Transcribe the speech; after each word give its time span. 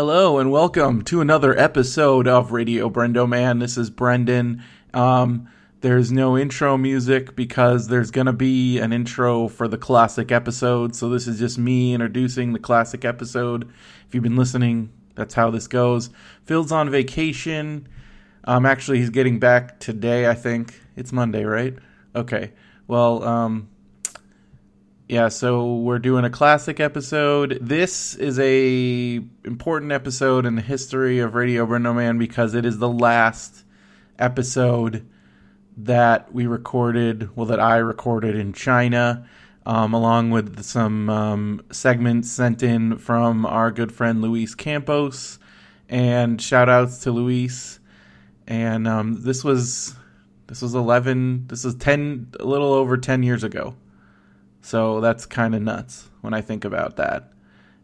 Hello 0.00 0.38
and 0.38 0.50
welcome 0.50 1.02
to 1.02 1.20
another 1.20 1.54
episode 1.58 2.26
of 2.26 2.52
Radio 2.52 2.88
Brendo 2.88 3.28
Man. 3.28 3.58
This 3.58 3.76
is 3.76 3.90
Brendan. 3.90 4.64
Um, 4.94 5.46
there's 5.82 6.10
no 6.10 6.38
intro 6.38 6.78
music 6.78 7.36
because 7.36 7.88
there's 7.88 8.10
gonna 8.10 8.32
be 8.32 8.78
an 8.78 8.94
intro 8.94 9.46
for 9.46 9.68
the 9.68 9.76
classic 9.76 10.32
episode. 10.32 10.96
So 10.96 11.10
this 11.10 11.28
is 11.28 11.38
just 11.38 11.58
me 11.58 11.92
introducing 11.92 12.54
the 12.54 12.58
classic 12.58 13.04
episode. 13.04 13.70
If 14.08 14.14
you've 14.14 14.22
been 14.22 14.36
listening, 14.36 14.90
that's 15.16 15.34
how 15.34 15.50
this 15.50 15.66
goes. 15.66 16.08
Phil's 16.44 16.72
on 16.72 16.88
vacation. 16.88 17.86
Um, 18.44 18.64
actually, 18.64 19.00
he's 19.00 19.10
getting 19.10 19.38
back 19.38 19.80
today. 19.80 20.30
I 20.30 20.34
think 20.34 20.80
it's 20.96 21.12
Monday, 21.12 21.44
right? 21.44 21.74
Okay. 22.16 22.52
Well, 22.88 23.22
um, 23.22 23.68
yeah, 25.10 25.26
so 25.26 25.74
we're 25.74 25.98
doing 25.98 26.24
a 26.24 26.30
classic 26.30 26.78
episode. 26.78 27.58
This 27.60 28.14
is 28.14 28.38
a 28.38 29.20
important 29.44 29.90
episode 29.90 30.46
in 30.46 30.54
the 30.54 30.62
history 30.62 31.18
of 31.18 31.34
Radio 31.34 31.66
Brendo 31.66 31.92
Man 31.92 32.16
because 32.16 32.54
it 32.54 32.64
is 32.64 32.78
the 32.78 32.88
last 32.88 33.64
episode 34.20 35.04
that 35.78 36.32
we 36.32 36.46
recorded, 36.46 37.34
well, 37.34 37.46
that 37.46 37.58
I 37.58 37.78
recorded 37.78 38.36
in 38.36 38.52
China, 38.52 39.26
um, 39.66 39.94
along 39.94 40.30
with 40.30 40.62
some 40.62 41.10
um, 41.10 41.62
segments 41.72 42.30
sent 42.30 42.62
in 42.62 42.96
from 42.96 43.44
our 43.44 43.72
good 43.72 43.90
friend 43.90 44.22
Luis 44.22 44.54
Campos. 44.54 45.40
And 45.88 46.40
shout 46.40 46.68
outs 46.68 47.00
to 47.00 47.10
Luis. 47.10 47.80
And 48.46 48.86
um, 48.86 49.24
this 49.24 49.42
was 49.42 49.92
this 50.46 50.62
was 50.62 50.76
eleven. 50.76 51.48
This 51.48 51.64
was 51.64 51.74
ten, 51.74 52.28
a 52.38 52.44
little 52.44 52.72
over 52.72 52.96
ten 52.96 53.24
years 53.24 53.42
ago. 53.42 53.74
So 54.70 55.00
that's 55.00 55.26
kind 55.26 55.56
of 55.56 55.62
nuts 55.62 56.10
when 56.20 56.32
I 56.32 56.42
think 56.42 56.64
about 56.64 56.94
that. 56.94 57.32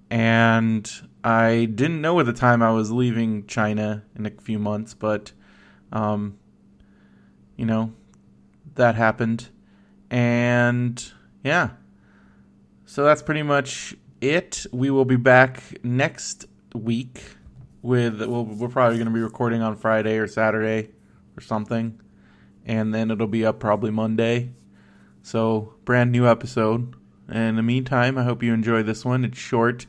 And 0.08 0.88
I 1.24 1.64
didn't 1.64 2.00
know 2.00 2.20
at 2.20 2.26
the 2.26 2.32
time 2.32 2.62
I 2.62 2.70
was 2.70 2.92
leaving 2.92 3.44
China 3.48 4.04
in 4.14 4.24
a 4.24 4.30
few 4.30 4.60
months, 4.60 4.94
but, 4.94 5.32
um, 5.90 6.38
you 7.56 7.66
know, 7.66 7.92
that 8.76 8.94
happened. 8.94 9.48
And 10.12 11.04
yeah. 11.42 11.70
So 12.84 13.02
that's 13.02 13.20
pretty 13.20 13.42
much 13.42 13.96
it. 14.20 14.64
We 14.70 14.88
will 14.90 15.04
be 15.04 15.16
back 15.16 15.64
next 15.82 16.44
week 16.72 17.20
with, 17.82 18.22
well, 18.22 18.44
we're 18.44 18.68
probably 18.68 18.98
going 18.98 19.08
to 19.08 19.12
be 19.12 19.18
recording 19.18 19.60
on 19.60 19.74
Friday 19.74 20.18
or 20.18 20.28
Saturday 20.28 20.90
or 21.36 21.40
something. 21.40 22.00
And 22.64 22.94
then 22.94 23.10
it'll 23.10 23.26
be 23.26 23.44
up 23.44 23.58
probably 23.58 23.90
Monday. 23.90 24.52
So, 25.26 25.74
brand 25.84 26.12
new 26.12 26.28
episode. 26.28 26.94
And 27.26 27.48
in 27.48 27.56
the 27.56 27.62
meantime, 27.64 28.16
I 28.16 28.22
hope 28.22 28.44
you 28.44 28.54
enjoy 28.54 28.84
this 28.84 29.04
one. 29.04 29.24
It's 29.24 29.36
short. 29.36 29.84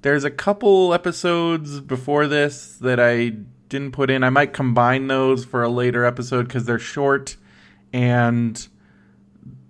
There's 0.00 0.24
a 0.24 0.30
couple 0.30 0.94
episodes 0.94 1.82
before 1.82 2.26
this 2.26 2.78
that 2.80 2.98
I 2.98 3.34
didn't 3.68 3.92
put 3.92 4.08
in. 4.08 4.24
I 4.24 4.30
might 4.30 4.54
combine 4.54 5.08
those 5.08 5.44
for 5.44 5.62
a 5.62 5.68
later 5.68 6.06
episode 6.06 6.48
because 6.48 6.64
they're 6.64 6.78
short 6.78 7.36
and 7.92 8.66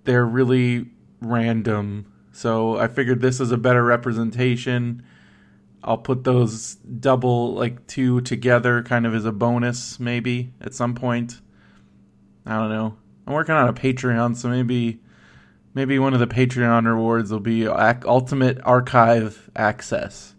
they're 0.04 0.24
really 0.24 0.86
random. 1.20 2.12
So 2.30 2.78
I 2.78 2.86
figured 2.86 3.20
this 3.20 3.40
is 3.40 3.50
a 3.50 3.58
better 3.58 3.82
representation. 3.82 5.02
I'll 5.82 5.98
put 5.98 6.22
those 6.22 6.76
double, 6.76 7.54
like 7.54 7.88
two 7.88 8.20
together, 8.20 8.84
kind 8.84 9.04
of 9.04 9.16
as 9.16 9.24
a 9.24 9.32
bonus, 9.32 9.98
maybe 9.98 10.52
at 10.60 10.74
some 10.74 10.94
point. 10.94 11.40
I 12.46 12.54
don't 12.54 12.70
know. 12.70 12.96
I'm 13.26 13.32
working 13.32 13.56
on 13.56 13.68
a 13.68 13.72
Patreon, 13.72 14.36
so 14.36 14.48
maybe 14.48 15.00
maybe 15.78 15.96
one 16.00 16.12
of 16.12 16.18
the 16.18 16.26
Patreon 16.26 16.86
rewards 16.86 17.30
will 17.30 17.38
be 17.38 17.68
Ultimate 17.68 18.58
Archive 18.64 19.48
Access. 19.54 20.34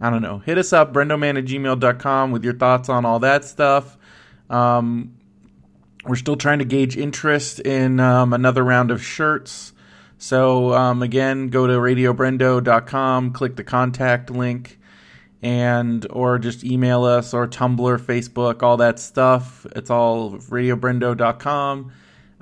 I 0.00 0.08
don't 0.08 0.22
know. 0.22 0.38
Hit 0.38 0.56
us 0.56 0.72
up, 0.72 0.94
brendoman 0.94 1.36
at 1.36 1.44
gmail.com, 1.44 2.30
with 2.30 2.42
your 2.42 2.54
thoughts 2.54 2.88
on 2.88 3.04
all 3.04 3.18
that 3.18 3.44
stuff. 3.44 3.98
Um, 4.48 5.18
we're 6.06 6.16
still 6.16 6.36
trying 6.36 6.60
to 6.60 6.64
gauge 6.64 6.96
interest 6.96 7.60
in 7.60 8.00
um, 8.00 8.32
another 8.32 8.64
round 8.64 8.90
of 8.90 9.04
shirts. 9.04 9.74
So, 10.16 10.72
um, 10.72 11.02
again, 11.02 11.48
go 11.48 11.66
to 11.66 11.74
radiobrendo.com, 11.74 13.32
click 13.32 13.56
the 13.56 13.64
contact 13.64 14.30
link, 14.30 14.78
and 15.42 16.06
or 16.08 16.38
just 16.38 16.64
email 16.64 17.04
us 17.04 17.34
or 17.34 17.46
Tumblr, 17.46 18.00
Facebook, 18.00 18.62
all 18.62 18.78
that 18.78 18.98
stuff. 18.98 19.66
It's 19.76 19.90
all 19.90 20.32
radiobrendo.com. 20.32 21.92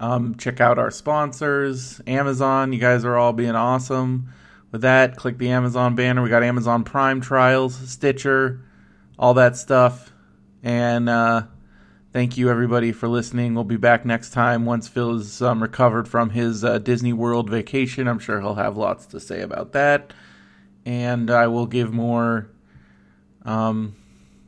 Um, 0.03 0.35
check 0.35 0.61
out 0.61 0.81
our 0.81 0.91
sponsors, 0.91 2.01
Amazon. 2.09 2.73
You 2.73 2.81
guys 2.81 3.05
are 3.05 3.17
all 3.17 3.33
being 3.33 3.55
awesome. 3.55 4.31
With 4.73 4.81
that, 4.81 5.17
click 5.17 5.39
the 5.39 5.51
Amazon 5.51 5.95
banner. 5.95 6.23
We 6.23 6.29
got 6.29 6.43
Amazon 6.43 6.83
Prime 6.83 7.21
trials, 7.21 7.77
Stitcher, 7.89 8.61
all 9.17 9.35
that 9.35 9.57
stuff. 9.57 10.12
And 10.61 11.09
uh, 11.09 11.43
thank 12.12 12.37
you, 12.37 12.51
everybody, 12.51 12.91
for 12.91 13.07
listening. 13.07 13.55
We'll 13.55 13.62
be 13.62 13.77
back 13.77 14.05
next 14.05 14.31
time 14.31 14.65
once 14.65 14.89
Phil 14.89 15.15
is 15.15 15.41
um, 15.41 15.62
recovered 15.62 16.09
from 16.09 16.31
his 16.31 16.65
uh, 16.65 16.79
Disney 16.79 17.12
World 17.12 17.49
vacation. 17.49 18.09
I'm 18.09 18.19
sure 18.19 18.41
he'll 18.41 18.57
have 18.57 18.77
lots 18.77 19.07
to 19.07 19.21
say 19.21 19.41
about 19.41 19.71
that. 19.71 20.12
And 20.85 21.31
I 21.31 21.47
will 21.47 21.67
give 21.67 21.93
more. 21.93 22.49
Um, 23.45 23.95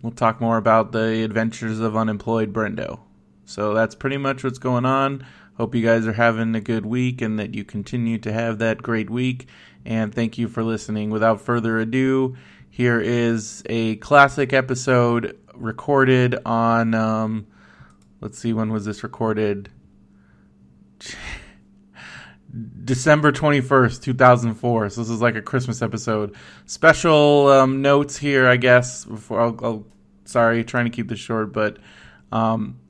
we'll 0.03 0.10
talk 0.10 0.41
more 0.41 0.56
about 0.56 0.91
the 0.91 1.22
adventures 1.22 1.78
of 1.78 1.97
unemployed 1.97 2.53
Brendo. 2.53 2.98
So 3.47 3.75
that's 3.75 3.94
pretty 3.94 4.16
much 4.16 4.43
what's 4.43 4.59
going 4.59 4.84
on. 4.84 5.25
Hope 5.56 5.75
you 5.75 5.82
guys 5.82 6.06
are 6.06 6.12
having 6.12 6.54
a 6.56 6.60
good 6.60 6.84
week 6.84 7.22
and 7.22 7.38
that 7.38 7.54
you 7.54 7.65
continue 7.65 8.19
to 8.19 8.32
have 8.32 8.59
that 8.59 8.82
great 8.82 9.09
week. 9.09 9.47
And 9.84 10.12
thank 10.12 10.37
you 10.37 10.48
for 10.48 10.65
listening. 10.65 11.10
Without 11.10 11.41
further 11.41 11.78
ado, 11.78 12.37
here 12.70 13.00
is 13.00 13.62
a 13.66 13.97
classic 13.97 14.53
episode 14.53 15.38
recorded 15.54 16.37
on, 16.44 16.94
um, 16.94 17.47
let's 18.20 18.37
see, 18.38 18.53
when 18.53 18.72
was 18.72 18.84
this 18.84 19.04
recorded? 19.04 19.70
December 22.84 23.32
21st, 23.32 24.03
2004. 24.03 24.91
So 24.91 25.00
this 25.00 25.10
is 25.10 25.20
like 25.20 25.37
a 25.37 25.43
Christmas 25.43 25.82
episode. 25.82 26.34
Special 26.66 27.48
um, 27.48 27.81
notes 27.82 28.16
here, 28.16 28.48
I 28.48 28.56
guess. 28.56 29.04
Before 29.04 29.41
I'll, 29.41 29.59
I'll, 29.62 29.87
sorry, 30.25 30.64
trying 30.64 30.84
to 30.87 30.91
keep 30.91 31.09
this 31.09 31.19
short, 31.19 31.53
but 31.53 31.78
um, 32.32 32.81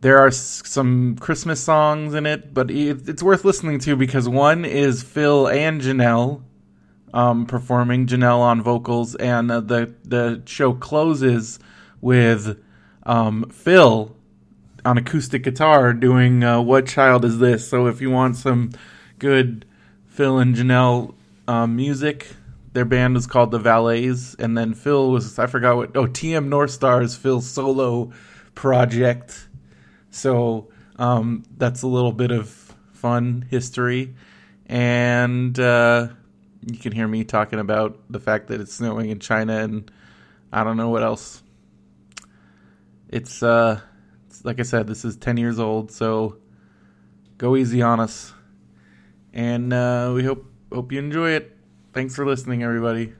there 0.00 0.18
are 0.18 0.30
some 0.30 1.16
Christmas 1.16 1.62
songs 1.62 2.14
in 2.14 2.26
it, 2.26 2.52
but 2.52 2.70
it's 2.70 3.22
worth 3.22 3.44
listening 3.44 3.78
to 3.80 3.96
because 3.96 4.28
one 4.28 4.64
is 4.64 5.02
Phil 5.02 5.48
and 5.48 5.80
Janelle 5.80 6.42
um, 7.14 7.46
performing, 7.46 8.06
Janelle 8.06 8.40
on 8.40 8.62
vocals, 8.62 9.14
and 9.14 9.50
uh, 9.50 9.60
the 9.60 9.94
the 10.04 10.42
show 10.44 10.74
closes 10.74 11.58
with 12.00 12.58
um, 13.04 13.48
Phil 13.50 14.14
on 14.84 14.98
acoustic 14.98 15.42
guitar 15.42 15.94
doing 15.94 16.44
uh, 16.44 16.60
"What 16.60 16.86
Child 16.86 17.24
Is 17.24 17.38
This?" 17.38 17.66
So 17.68 17.86
if 17.86 18.02
you 18.02 18.10
want 18.10 18.36
some 18.36 18.70
good 19.18 19.64
Phil 20.06 20.38
and 20.38 20.54
Janelle 20.54 21.14
um, 21.48 21.74
music, 21.74 22.28
their 22.74 22.84
band 22.84 23.14
was 23.14 23.26
called 23.26 23.50
the 23.50 23.60
Valets, 23.60 24.36
and 24.38 24.56
then 24.56 24.74
Phil 24.74 25.10
was 25.10 25.38
I 25.38 25.46
forgot 25.46 25.76
what 25.76 25.96
oh 25.96 26.06
TM 26.06 26.48
North 26.48 26.70
Stars 26.70 27.16
Phil's 27.16 27.48
solo 27.48 28.12
project 28.54 29.45
so 30.16 30.68
um, 30.98 31.44
that's 31.56 31.82
a 31.82 31.86
little 31.86 32.12
bit 32.12 32.30
of 32.30 32.48
fun 32.92 33.46
history. 33.50 34.14
And 34.66 35.58
uh, 35.60 36.08
you 36.66 36.78
can 36.78 36.92
hear 36.92 37.06
me 37.06 37.22
talking 37.24 37.58
about 37.60 38.00
the 38.10 38.18
fact 38.18 38.48
that 38.48 38.60
it's 38.60 38.74
snowing 38.74 39.10
in 39.10 39.20
China, 39.20 39.58
and 39.58 39.90
I 40.52 40.64
don't 40.64 40.76
know 40.76 40.88
what 40.88 41.02
else. 41.02 41.42
It's, 43.08 43.42
uh, 43.42 43.80
it's 44.26 44.44
like 44.44 44.58
I 44.58 44.64
said, 44.64 44.88
this 44.88 45.04
is 45.04 45.16
10 45.16 45.36
years 45.36 45.60
old, 45.60 45.92
so 45.92 46.38
go 47.38 47.54
easy 47.54 47.82
on 47.82 48.00
us. 48.00 48.32
And 49.32 49.72
uh, 49.72 50.12
we 50.14 50.24
hope 50.24 50.46
hope 50.72 50.90
you 50.92 50.98
enjoy 50.98 51.30
it. 51.30 51.56
Thanks 51.92 52.16
for 52.16 52.26
listening, 52.26 52.62
everybody. 52.62 53.12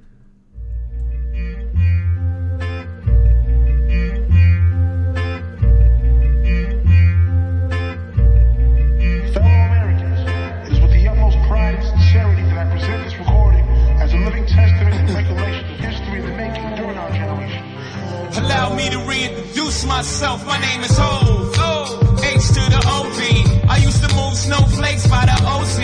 Myself, 19.87 20.45
my 20.45 20.59
name 20.61 20.83
is 20.83 20.97
Hov. 20.99 21.55
Oh, 21.57 22.21
H 22.21 22.49
to 22.49 22.63
the 22.75 22.83
OV. 22.85 23.71
I 23.71 23.79
used 23.79 24.03
to 24.03 24.11
move 24.17 24.35
snowflakes 24.35 25.07
by 25.07 25.25
the 25.25 25.39
OZ. 25.47 25.79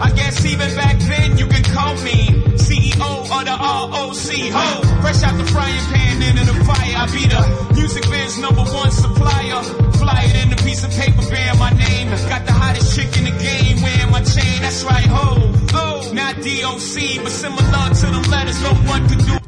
I 0.00 0.10
guess 0.14 0.44
even 0.46 0.74
back 0.76 0.96
then 0.98 1.36
you 1.36 1.46
can 1.46 1.64
call 1.74 1.94
me 2.06 2.30
CEO 2.54 3.10
of 3.26 3.44
the 3.44 3.56
ROC. 3.58 4.30
Hov, 4.54 5.02
fresh 5.02 5.22
out 5.22 5.36
the 5.36 5.44
frying 5.50 5.84
pan 5.90 6.22
into 6.22 6.46
the 6.46 6.64
fire. 6.64 6.96
I 7.02 7.06
be 7.10 7.26
the 7.26 7.74
music 7.74 8.04
biz 8.08 8.38
number 8.38 8.62
one 8.62 8.90
supplier. 8.92 9.62
Fly 9.98 10.22
it 10.30 10.46
in 10.46 10.52
a 10.52 10.56
piece 10.62 10.84
of 10.84 10.90
paper 10.90 11.22
bearing 11.28 11.58
my 11.58 11.70
name. 11.70 12.08
Got 12.30 12.46
the 12.46 12.52
hottest 12.52 12.94
chick 12.94 13.10
in 13.18 13.24
the 13.24 13.36
game 13.42 13.82
wearing 13.82 14.10
my 14.10 14.22
chain. 14.22 14.62
That's 14.62 14.84
right, 14.84 15.06
Hov. 15.06 15.74
Oh, 15.74 16.12
not 16.14 16.36
DOC, 16.36 17.26
but 17.26 17.32
similar 17.34 17.90
to 17.90 18.06
them 18.06 18.22
letters. 18.30 18.62
No 18.62 18.72
one 18.86 19.08
could 19.08 19.18
do 19.18 19.38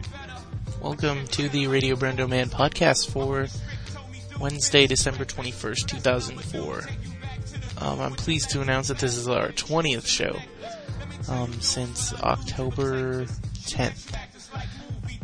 welcome 0.80 1.26
to 1.28 1.48
the 1.48 1.66
Radio 1.68 1.94
Brendo 1.94 2.28
Man 2.28 2.48
podcast 2.48 3.10
for 3.10 3.46
Wednesday, 4.40 4.86
December 4.86 5.26
21st, 5.26 5.86
2004. 5.86 6.84
Um, 7.78 8.00
I'm 8.00 8.14
pleased 8.14 8.50
to 8.50 8.62
announce 8.62 8.88
that 8.88 8.98
this 8.98 9.16
is 9.18 9.28
our 9.28 9.48
20th 9.48 10.06
show 10.06 10.34
um, 11.28 11.52
since 11.60 12.14
October 12.22 13.26
10th. 13.26 14.16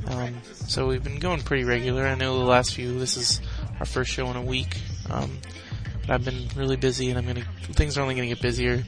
Um, 0.09 0.35
so 0.45 0.87
we've 0.87 1.03
been 1.03 1.19
going 1.19 1.41
pretty 1.41 1.65
regular. 1.65 2.07
I 2.07 2.15
know 2.15 2.39
the 2.39 2.45
last 2.45 2.75
few, 2.75 2.99
this 2.99 3.17
is 3.17 3.41
our 3.81 3.87
first 3.87 4.11
show 4.11 4.31
in 4.31 4.37
a 4.37 4.43
week. 4.43 4.77
Um, 5.09 5.39
but 6.03 6.11
I've 6.11 6.25
been 6.25 6.49
really 6.55 6.77
busy 6.77 7.09
and 7.09 7.19
I'm 7.19 7.27
gonna, 7.27 7.47
things 7.73 7.97
are 7.97 8.03
only 8.03 8.17
gonna 8.17 8.27
get 8.27 8.43
busier. 8.43 8.85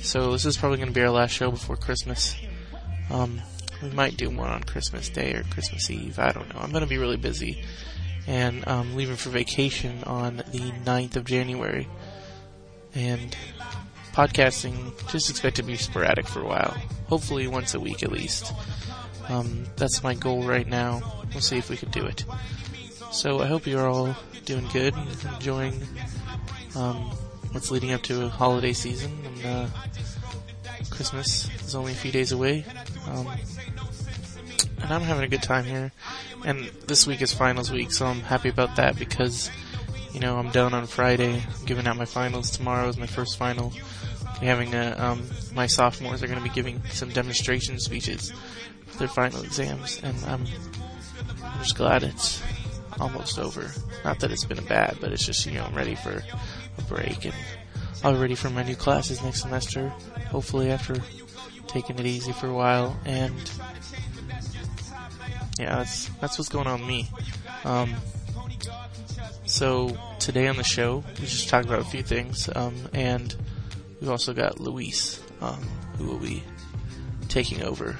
So 0.00 0.32
this 0.32 0.44
is 0.44 0.56
probably 0.56 0.78
gonna 0.78 0.90
be 0.90 1.02
our 1.02 1.10
last 1.10 1.30
show 1.30 1.52
before 1.52 1.76
Christmas. 1.76 2.34
Um, 3.10 3.40
we 3.80 3.90
might 3.90 4.16
do 4.16 4.28
one 4.28 4.50
on 4.50 4.64
Christmas 4.64 5.08
Day 5.08 5.34
or 5.34 5.44
Christmas 5.44 5.88
Eve. 5.88 6.18
I 6.18 6.32
don't 6.32 6.52
know. 6.52 6.60
I'm 6.60 6.72
gonna 6.72 6.86
be 6.88 6.98
really 6.98 7.16
busy. 7.16 7.62
And 8.28 8.62
I'm 8.66 8.94
leaving 8.94 9.16
for 9.16 9.30
vacation 9.30 10.04
on 10.04 10.36
the 10.36 10.72
9th 10.84 11.16
of 11.16 11.24
January. 11.24 11.88
And 12.94 13.34
podcasting, 14.12 14.92
just 15.10 15.30
expect 15.30 15.56
to 15.56 15.62
be 15.62 15.76
sporadic 15.76 16.28
for 16.28 16.42
a 16.42 16.46
while. 16.46 16.76
Hopefully 17.06 17.48
once 17.48 17.74
a 17.74 17.80
week 17.80 18.02
at 18.02 18.12
least. 18.12 18.52
Um, 19.28 19.64
that's 19.76 20.02
my 20.02 20.14
goal 20.14 20.42
right 20.42 20.66
now. 20.66 21.24
We'll 21.32 21.40
see 21.40 21.56
if 21.56 21.70
we 21.70 21.76
can 21.76 21.90
do 21.90 22.04
it. 22.04 22.24
So 23.10 23.40
I 23.40 23.46
hope 23.46 23.66
you're 23.66 23.88
all 23.88 24.14
doing 24.44 24.68
good 24.72 24.94
and 24.94 25.24
enjoying 25.34 25.80
um, 26.76 26.96
what's 27.52 27.70
leading 27.70 27.92
up 27.92 28.02
to 28.02 28.28
holiday 28.28 28.74
season 28.74 29.18
and 29.24 29.46
uh, 29.46 29.66
Christmas 30.90 31.48
is 31.62 31.74
only 31.74 31.92
a 31.92 31.94
few 31.94 32.12
days 32.12 32.32
away. 32.32 32.64
Um, 33.06 33.28
and 34.80 34.92
I'm 34.92 35.02
having 35.02 35.24
a 35.24 35.28
good 35.28 35.42
time 35.42 35.64
here. 35.64 35.92
And 36.44 36.66
this 36.86 37.06
week 37.06 37.22
is 37.22 37.32
finals 37.32 37.70
week, 37.70 37.92
so 37.92 38.06
I'm 38.06 38.20
happy 38.20 38.48
about 38.48 38.76
that 38.76 38.98
because, 38.98 39.50
you 40.12 40.20
know, 40.20 40.38
I'm 40.38 40.50
done 40.50 40.74
on 40.74 40.86
Friday. 40.86 41.42
I'm 41.42 41.64
giving 41.66 41.86
out 41.86 41.96
my 41.96 42.04
finals 42.04 42.50
tomorrow 42.50 42.88
is 42.88 42.96
my 42.96 43.06
first 43.06 43.38
final. 43.38 43.72
We're 44.40 44.48
having 44.48 44.74
a, 44.74 44.94
um, 44.98 45.28
my 45.54 45.66
sophomores 45.66 46.22
are 46.22 46.26
going 46.26 46.38
to 46.38 46.44
be 46.44 46.54
giving 46.54 46.82
some 46.90 47.10
demonstration 47.10 47.78
speeches 47.80 48.32
for 48.86 48.98
their 48.98 49.08
final 49.08 49.42
exams, 49.42 50.00
and 50.02 50.16
I'm, 50.24 50.44
I'm 51.42 51.58
just 51.60 51.76
glad 51.76 52.02
it's 52.02 52.42
almost 53.00 53.38
over. 53.38 53.70
Not 54.04 54.20
that 54.20 54.30
it's 54.30 54.44
been 54.44 54.64
bad, 54.64 54.98
but 55.00 55.12
it's 55.12 55.26
just, 55.26 55.44
you 55.46 55.52
know, 55.52 55.64
I'm 55.64 55.74
ready 55.74 55.94
for 55.94 56.22
a 56.78 56.82
break 56.82 57.24
and 57.24 57.34
I'll 58.04 58.12
be 58.12 58.18
ready 58.18 58.34
for 58.36 58.50
my 58.50 58.62
new 58.62 58.76
classes 58.76 59.22
next 59.22 59.42
semester, 59.42 59.88
hopefully 60.30 60.70
after 60.70 60.96
taking 61.66 61.98
it 61.98 62.06
easy 62.06 62.32
for 62.32 62.46
a 62.46 62.52
while, 62.52 62.96
and 63.04 63.34
yeah, 65.58 65.76
that's, 65.76 66.08
that's 66.20 66.38
what's 66.38 66.48
going 66.48 66.66
on 66.66 66.80
with 66.80 66.88
me. 66.88 67.08
Um, 67.64 67.94
so 69.44 69.96
today 70.18 70.46
on 70.46 70.56
the 70.56 70.64
show, 70.64 71.02
we 71.18 71.26
just 71.26 71.48
talked 71.48 71.66
about 71.66 71.80
a 71.80 71.84
few 71.84 72.02
things, 72.02 72.48
um, 72.54 72.74
and 72.92 73.34
we've 74.00 74.10
also 74.10 74.32
got 74.32 74.60
Luis, 74.60 75.20
um, 75.40 75.62
who 75.96 76.06
will 76.06 76.18
be 76.18 76.42
taking 77.28 77.62
over. 77.62 77.96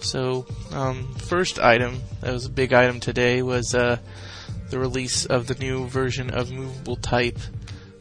So, 0.00 0.46
um, 0.72 1.14
first 1.14 1.58
item 1.58 2.00
that 2.20 2.32
was 2.32 2.46
a 2.46 2.50
big 2.50 2.72
item 2.72 3.00
today 3.00 3.42
was 3.42 3.74
uh, 3.74 3.98
the 4.70 4.78
release 4.78 5.26
of 5.26 5.46
the 5.46 5.54
new 5.54 5.88
version 5.88 6.30
of 6.30 6.52
Movable 6.52 6.96
Type, 6.96 7.38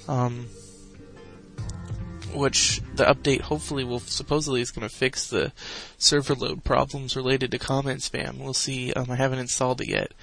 um, 0.08 0.48
which 2.34 2.82
the 2.94 3.06
update 3.06 3.42
hopefully 3.42 3.84
will 3.84 4.00
supposedly 4.00 4.62
is 4.62 4.72
going 4.72 4.88
to 4.88 4.94
fix 4.94 5.28
the 5.28 5.52
server 5.98 6.36
load 6.36 6.64
problems 6.64 7.16
related 7.16 7.52
to 7.52 7.60
comment 7.60 8.02
spam. 8.02 8.38
We'll 8.38 8.54
see. 8.54 8.94
Um, 8.94 9.10
I 9.10 9.16
haven't 9.16 9.40
installed 9.40 9.82
it 9.82 9.88
yet. 9.88 10.14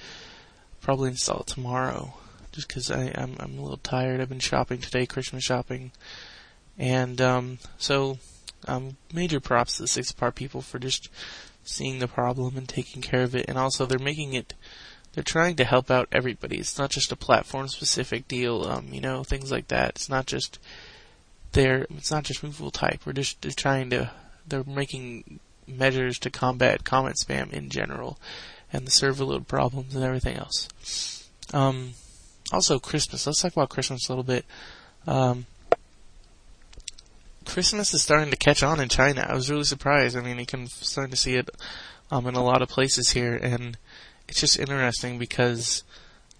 Probably 0.81 1.09
install 1.09 1.41
it 1.41 1.47
tomorrow, 1.47 2.13
just 2.51 2.67
because 2.67 2.91
I'm 2.91 3.35
I'm 3.39 3.57
a 3.57 3.61
little 3.61 3.77
tired. 3.77 4.21
I've 4.21 4.29
been 4.29 4.39
shopping 4.39 4.79
today, 4.79 5.05
Christmas 5.05 5.43
shopping, 5.43 5.91
and 6.77 7.19
um, 7.19 7.57
so 7.77 8.19
um, 8.67 8.97
major 9.11 9.39
props 9.39 9.77
to 9.77 9.83
the 9.83 9.87
Six 9.87 10.11
Apart 10.11 10.35
people 10.35 10.61
for 10.61 10.79
just 10.79 11.09
seeing 11.63 11.99
the 11.99 12.07
problem 12.07 12.55
and 12.55 12.69
taking 12.69 13.01
care 13.01 13.23
of 13.23 13.35
it. 13.35 13.45
And 13.47 13.57
also, 13.57 13.85
they're 13.85 13.99
making 13.99 14.33
it. 14.33 14.53
They're 15.13 15.23
trying 15.23 15.55
to 15.55 15.63
help 15.63 15.89
out 15.89 16.09
everybody. 16.11 16.57
It's 16.57 16.77
not 16.77 16.89
just 16.89 17.11
a 17.11 17.15
platform 17.15 17.67
specific 17.67 18.27
deal. 18.27 18.65
Um, 18.65 18.89
you 18.91 19.01
know, 19.01 19.23
things 19.23 19.51
like 19.51 19.69
that. 19.69 19.91
It's 19.91 20.09
not 20.09 20.25
just 20.25 20.59
they're. 21.55 21.87
It's 21.97 22.11
not 22.11 22.25
just 22.25 22.43
movable 22.43 22.69
type. 22.69 23.01
We're 23.05 23.13
just 23.13 23.41
they're 23.41 23.51
trying 23.51 23.89
to. 23.89 24.11
They're 24.47 24.63
making 24.63 25.39
measures 25.65 26.19
to 26.19 26.29
combat 26.29 26.83
comment 26.83 27.15
spam 27.15 27.51
in 27.51 27.69
general, 27.69 28.19
and 28.71 28.85
the 28.85 28.91
server 28.91 29.25
load 29.25 29.47
problems 29.47 29.95
and 29.95 30.03
everything 30.03 30.37
else. 30.37 31.27
Um, 31.53 31.93
also, 32.51 32.77
Christmas. 32.77 33.25
Let's 33.25 33.41
talk 33.41 33.53
about 33.53 33.69
Christmas 33.69 34.07
a 34.07 34.11
little 34.11 34.23
bit. 34.23 34.45
Um, 35.07 35.47
Christmas 37.45 37.93
is 37.93 38.03
starting 38.03 38.31
to 38.31 38.37
catch 38.37 38.61
on 38.61 38.79
in 38.79 38.89
China. 38.89 39.25
I 39.27 39.33
was 39.33 39.49
really 39.49 39.63
surprised. 39.63 40.17
I 40.17 40.21
mean, 40.21 40.37
you 40.37 40.45
can 40.45 40.67
starting 40.67 41.11
to 41.11 41.17
see 41.17 41.35
it 41.35 41.49
um, 42.11 42.27
in 42.27 42.35
a 42.35 42.43
lot 42.43 42.61
of 42.61 42.69
places 42.69 43.11
here, 43.11 43.35
and 43.35 43.77
it's 44.27 44.41
just 44.41 44.59
interesting 44.59 45.17
because 45.17 45.83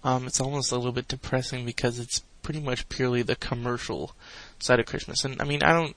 um, 0.04 0.26
it's 0.26 0.40
almost 0.40 0.72
a 0.72 0.76
little 0.76 0.92
bit 0.92 1.08
depressing 1.08 1.64
because 1.64 1.98
it's 1.98 2.22
pretty 2.42 2.60
much 2.60 2.88
purely 2.88 3.22
the 3.22 3.34
commercial 3.34 4.12
side 4.58 4.80
of 4.80 4.86
Christmas. 4.86 5.24
And 5.24 5.40
I 5.40 5.44
mean, 5.44 5.62
I 5.62 5.72
don't. 5.72 5.96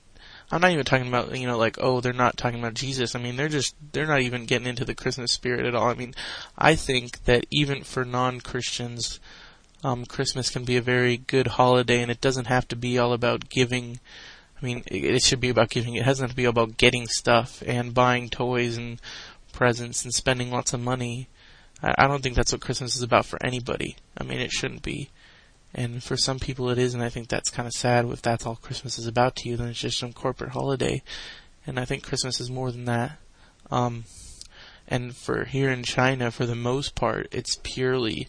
I'm 0.52 0.60
not 0.60 0.72
even 0.72 0.84
talking 0.84 1.06
about 1.06 1.36
you 1.38 1.46
know 1.46 1.56
like 1.56 1.78
oh 1.80 2.00
they're 2.00 2.12
not 2.12 2.36
talking 2.36 2.58
about 2.58 2.74
Jesus. 2.74 3.14
I 3.14 3.20
mean 3.20 3.36
they're 3.36 3.48
just 3.48 3.76
they're 3.92 4.06
not 4.06 4.20
even 4.20 4.46
getting 4.46 4.66
into 4.66 4.84
the 4.84 4.94
Christmas 4.96 5.30
spirit 5.32 5.64
at 5.64 5.74
all. 5.74 5.88
I 5.88 5.94
mean, 5.94 6.14
I 6.58 6.74
think 6.74 7.24
that 7.24 7.46
even 7.50 7.84
for 7.84 8.04
non-Christians, 8.04 9.20
um, 9.84 10.04
Christmas 10.04 10.50
can 10.50 10.64
be 10.64 10.76
a 10.76 10.82
very 10.82 11.18
good 11.18 11.46
holiday, 11.46 12.02
and 12.02 12.10
it 12.10 12.20
doesn't 12.20 12.46
have 12.46 12.66
to 12.68 12.76
be 12.76 12.98
all 12.98 13.12
about 13.12 13.48
giving 13.48 14.00
I 14.60 14.66
mean, 14.66 14.82
it, 14.86 15.22
should 15.22 15.40
be 15.40 15.48
about 15.48 15.70
giving. 15.70 15.94
It 15.94 16.04
have 16.04 16.18
to 16.18 16.34
be 16.34 16.44
about 16.44 16.76
getting 16.76 17.06
stuff 17.06 17.62
and 17.66 17.94
buying 17.94 18.28
toys 18.28 18.76
and 18.76 19.00
presents 19.52 20.04
and 20.04 20.12
spending 20.12 20.50
lots 20.50 20.74
of 20.74 20.80
money. 20.80 21.28
I, 21.82 21.94
I 21.98 22.06
don't 22.06 22.22
think 22.22 22.36
that's 22.36 22.52
what 22.52 22.60
Christmas 22.60 22.94
is 22.94 23.02
about 23.02 23.24
for 23.24 23.42
anybody. 23.42 23.96
I 24.18 24.24
mean, 24.24 24.38
it 24.38 24.52
shouldn't 24.52 24.82
be. 24.82 25.08
And 25.74 26.02
for 26.02 26.16
some 26.16 26.38
people 26.38 26.68
it 26.70 26.78
is, 26.78 26.94
and 26.94 27.02
I 27.02 27.08
think 27.08 27.28
that's 27.28 27.50
kind 27.50 27.66
of 27.66 27.72
sad. 27.72 28.04
If 28.06 28.22
that's 28.22 28.44
all 28.44 28.56
Christmas 28.56 28.98
is 28.98 29.06
about 29.06 29.36
to 29.36 29.48
you, 29.48 29.56
then 29.56 29.68
it's 29.68 29.78
just 29.78 29.98
some 29.98 30.12
corporate 30.12 30.50
holiday. 30.50 31.02
And 31.66 31.78
I 31.78 31.84
think 31.84 32.02
Christmas 32.02 32.40
is 32.40 32.50
more 32.50 32.72
than 32.72 32.86
that. 32.86 33.18
Um, 33.70 34.04
and 34.88 35.14
for 35.14 35.44
here 35.44 35.70
in 35.70 35.84
China, 35.84 36.30
for 36.30 36.46
the 36.46 36.56
most 36.56 36.94
part, 36.96 37.28
it's 37.30 37.60
purely 37.62 38.28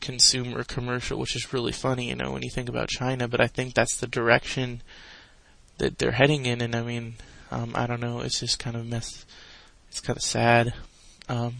consumer 0.00 0.62
commercial, 0.62 1.18
which 1.18 1.34
is 1.34 1.52
really 1.52 1.72
funny, 1.72 2.08
you 2.08 2.14
know, 2.14 2.30
when 2.30 2.42
you 2.42 2.50
think 2.50 2.68
about 2.68 2.88
China. 2.88 3.26
But 3.26 3.40
I 3.40 3.48
think 3.48 3.74
that's 3.74 3.96
the 3.98 4.06
direction 4.06 4.82
that 5.78 5.98
they're 5.98 6.12
heading 6.12 6.46
in, 6.46 6.60
and 6.60 6.76
I 6.76 6.82
mean, 6.82 7.14
um, 7.50 7.72
I 7.74 7.86
don't 7.86 8.00
know, 8.00 8.20
it's 8.20 8.40
just 8.40 8.58
kind 8.58 8.76
of 8.76 8.86
mess. 8.86 9.24
It's 9.88 10.00
kind 10.00 10.16
of 10.16 10.22
sad, 10.22 10.72
um, 11.28 11.54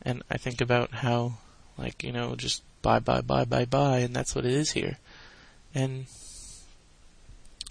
and 0.00 0.22
I 0.30 0.38
think 0.38 0.60
about 0.60 0.92
how, 0.92 1.38
like, 1.76 2.02
you 2.02 2.12
know, 2.12 2.34
just 2.34 2.62
buy, 2.82 2.98
buy, 2.98 3.20
buy, 3.20 3.44
buy, 3.44 3.64
buy, 3.64 3.98
and 3.98 4.14
that's 4.14 4.34
what 4.34 4.44
it 4.44 4.52
is 4.52 4.72
here, 4.72 4.98
and 5.74 6.06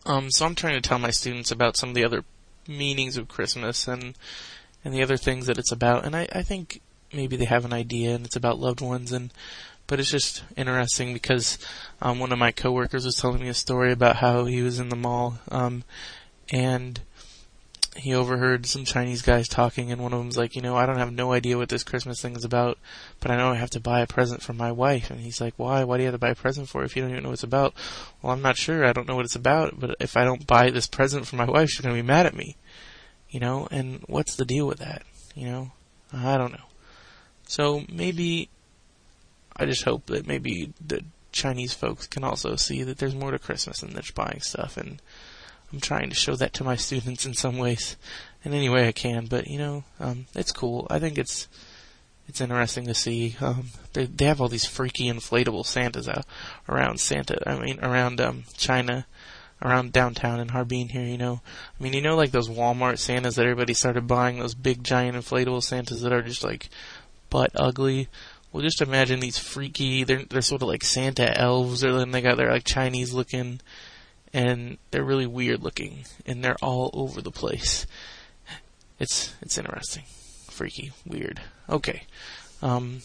um, 0.06 0.32
so 0.32 0.46
I'm 0.46 0.56
trying 0.56 0.82
to 0.82 0.88
tell 0.88 1.00
my 1.00 1.12
students 1.12 1.52
about 1.52 1.78
some 1.78 1.90
of 1.90 1.96
the 1.96 2.06
other 2.06 2.24
meanings 2.68 3.18
of 3.18 3.28
Christmas 3.28 3.88
and 3.88 4.16
and 4.84 4.94
the 4.94 5.04
other 5.04 5.18
things 5.18 5.46
that 5.46 5.60
it's 5.60 5.72
about, 5.72 6.06
and 6.06 6.16
I, 6.16 6.28
I 6.32 6.42
think 6.42 6.82
maybe 7.14 7.36
they 7.36 7.46
have 7.46 7.66
an 7.66 7.74
idea, 7.74 8.16
and 8.16 8.26
it's 8.26 8.36
about 8.36 8.60
loved 8.60 8.82
ones 8.82 9.12
and 9.12 9.32
but 9.92 10.00
it's 10.00 10.10
just 10.10 10.44
interesting 10.56 11.12
because 11.12 11.58
um, 12.02 12.18
one 12.18 12.32
of 12.32 12.40
my 12.40 12.54
coworkers 12.54 13.04
was 13.04 13.18
telling 13.18 13.42
me 13.42 13.50
a 13.50 13.54
story 13.54 13.92
about 13.92 14.16
how 14.16 14.46
he 14.46 14.62
was 14.62 14.80
in 14.80 14.88
the 14.88 14.96
mall 14.96 15.40
um, 15.50 15.84
and 16.50 17.02
he 17.96 18.14
overheard 18.14 18.66
some 18.66 18.86
Chinese 18.86 19.22
guys 19.22 19.50
talking, 19.50 19.92
and 19.92 20.02
one 20.02 20.14
of 20.14 20.20
them's 20.20 20.38
like, 20.38 20.56
you 20.56 20.62
know, 20.62 20.78
I 20.78 20.86
don't 20.86 20.98
have 20.98 21.12
no 21.12 21.34
idea 21.34 21.58
what 21.58 21.70
this 21.70 21.84
Christmas 21.84 22.22
thing 22.22 22.36
is 22.36 22.46
about, 22.46 22.78
but 23.20 23.32
I 23.32 23.36
know 23.36 23.50
I 23.50 23.56
have 23.56 23.70
to 23.72 23.82
buy 23.82 24.00
a 24.00 24.08
present 24.08 24.42
for 24.42 24.54
my 24.54 24.72
wife. 24.72 25.12
And 25.12 25.20
he's 25.20 25.42
like, 25.42 25.54
why? 25.58 25.84
Why 25.84 25.98
do 25.98 26.04
you 26.04 26.08
have 26.08 26.16
to 26.16 26.20
buy 26.20 26.30
a 26.30 26.36
present 26.36 26.70
for 26.70 26.84
if 26.84 26.96
you 26.96 27.02
don't 27.02 27.12
even 27.12 27.24
know 27.24 27.30
what 27.30 27.34
it's 27.34 27.44
about? 27.44 27.74
Well, 28.22 28.32
I'm 28.32 28.42
not 28.42 28.56
sure. 28.56 28.86
I 28.86 28.94
don't 28.94 29.08
know 29.08 29.16
what 29.16 29.26
it's 29.26 29.36
about, 29.36 29.80
but 29.80 29.98
if 30.00 30.16
I 30.16 30.24
don't 30.24 30.48
buy 30.48 30.70
this 30.70 30.88
present 30.88 31.28
for 31.28 31.36
my 31.36 31.46
wife, 31.46 31.70
she's 31.70 31.82
gonna 31.82 31.96
be 31.96 32.02
mad 32.02 32.26
at 32.26 32.36
me. 32.36 32.56
You 33.30 33.40
know, 33.40 33.68
and 33.72 34.04
what's 34.08 34.36
the 34.36 34.46
deal 34.46 34.68
with 34.68 34.80
that? 34.80 35.04
You 35.36 35.48
know, 35.48 35.72
I 36.14 36.38
don't 36.38 36.54
know. 36.54 36.66
So 37.48 37.84
maybe 37.92 38.50
I 39.56 39.66
just 39.66 39.84
hope 39.84 40.06
that 40.06 40.28
maybe 40.28 40.74
the 40.86 41.04
Chinese 41.34 41.74
folks 41.74 42.08
can 42.08 42.24
also 42.24 42.56
see 42.56 42.84
that 42.84 42.98
there's 42.98 43.16
more 43.16 43.32
to 43.32 43.40
Christmas 43.40 43.80
than 43.82 43.94
just 43.94 44.16
buying 44.16 44.40
stuff, 44.42 44.78
and 44.78 45.02
I'm 45.72 45.80
trying 45.80 46.10
to 46.10 46.16
show 46.16 46.36
that 46.36 46.54
to 46.54 46.64
my 46.64 46.76
students 46.88 47.26
in 47.26 47.34
some 47.34 47.58
ways, 47.58 47.96
in 48.44 48.54
any 48.54 48.70
way 48.70 48.88
I 48.88 48.92
can. 48.92 49.26
But 49.26 49.48
you 49.48 49.58
know, 49.58 49.84
um, 50.00 50.26
it's 50.36 50.52
cool. 50.52 50.88
I 50.90 51.00
think 51.00 51.18
it's 51.18 51.48
it's 52.28 52.42
interesting 52.42 52.86
to 52.86 52.94
see. 52.94 53.36
Um, 53.42 53.68
they 53.94 54.06
they 54.06 54.26
have 54.26 54.42
all 54.42 54.48
these 54.48 54.66
freaky 54.66 55.12
inflatable 55.12 55.66
Santas 55.66 56.08
out 56.08 56.26
around 56.70 57.00
Santa. 57.00 57.38
I 57.46 57.60
mean, 57.60 57.80
around 57.82 58.22
um, 58.22 58.44
China, 58.56 59.06
around 59.62 59.92
downtown 59.92 60.40
in 60.40 60.50
Harbin 60.50 60.90
here. 60.90 61.06
You 61.06 61.18
know, 61.18 61.42
I 61.80 61.84
mean, 61.84 61.94
you 61.94 62.02
know, 62.02 62.16
like 62.16 62.32
those 62.32 62.50
Walmart 62.50 63.00
Santas 63.00 63.36
that 63.36 63.46
everybody 63.46 63.74
started 63.74 64.08
buying. 64.08 64.40
Those 64.40 64.56
big 64.56 64.84
giant 64.84 65.18
inflatable 65.18 65.64
Santas 65.64 66.02
that 66.02 66.14
are 66.14 66.22
just 66.22 66.44
like 66.44 66.70
butt 67.30 67.52
ugly. 67.56 68.08
Well, 68.52 68.64
just 68.64 68.82
imagine 68.82 69.20
these 69.20 69.38
freaky. 69.38 70.04
They're 70.04 70.24
they're 70.24 70.42
sort 70.42 70.62
of 70.62 70.68
like 70.68 70.84
Santa 70.84 71.38
elves, 71.38 71.84
or 71.84 71.94
then 71.98 72.12
they 72.12 72.22
got 72.22 72.38
their 72.38 72.52
like 72.52 72.66
Chinese 72.66 73.14
looking, 73.14 73.62
and 74.34 74.78
they're 74.92 75.04
really 75.04 75.28
weird 75.28 75.62
looking, 75.62 76.06
and 76.26 76.44
they're 76.44 76.58
all 76.62 76.90
over 76.94 77.22
the 77.22 77.32
place. 77.32 77.86
It's 79.00 79.34
it's 79.42 79.58
interesting, 79.58 80.04
freaky, 80.50 80.92
weird. 81.06 81.42
Okay, 81.70 82.04
um, 82.62 83.02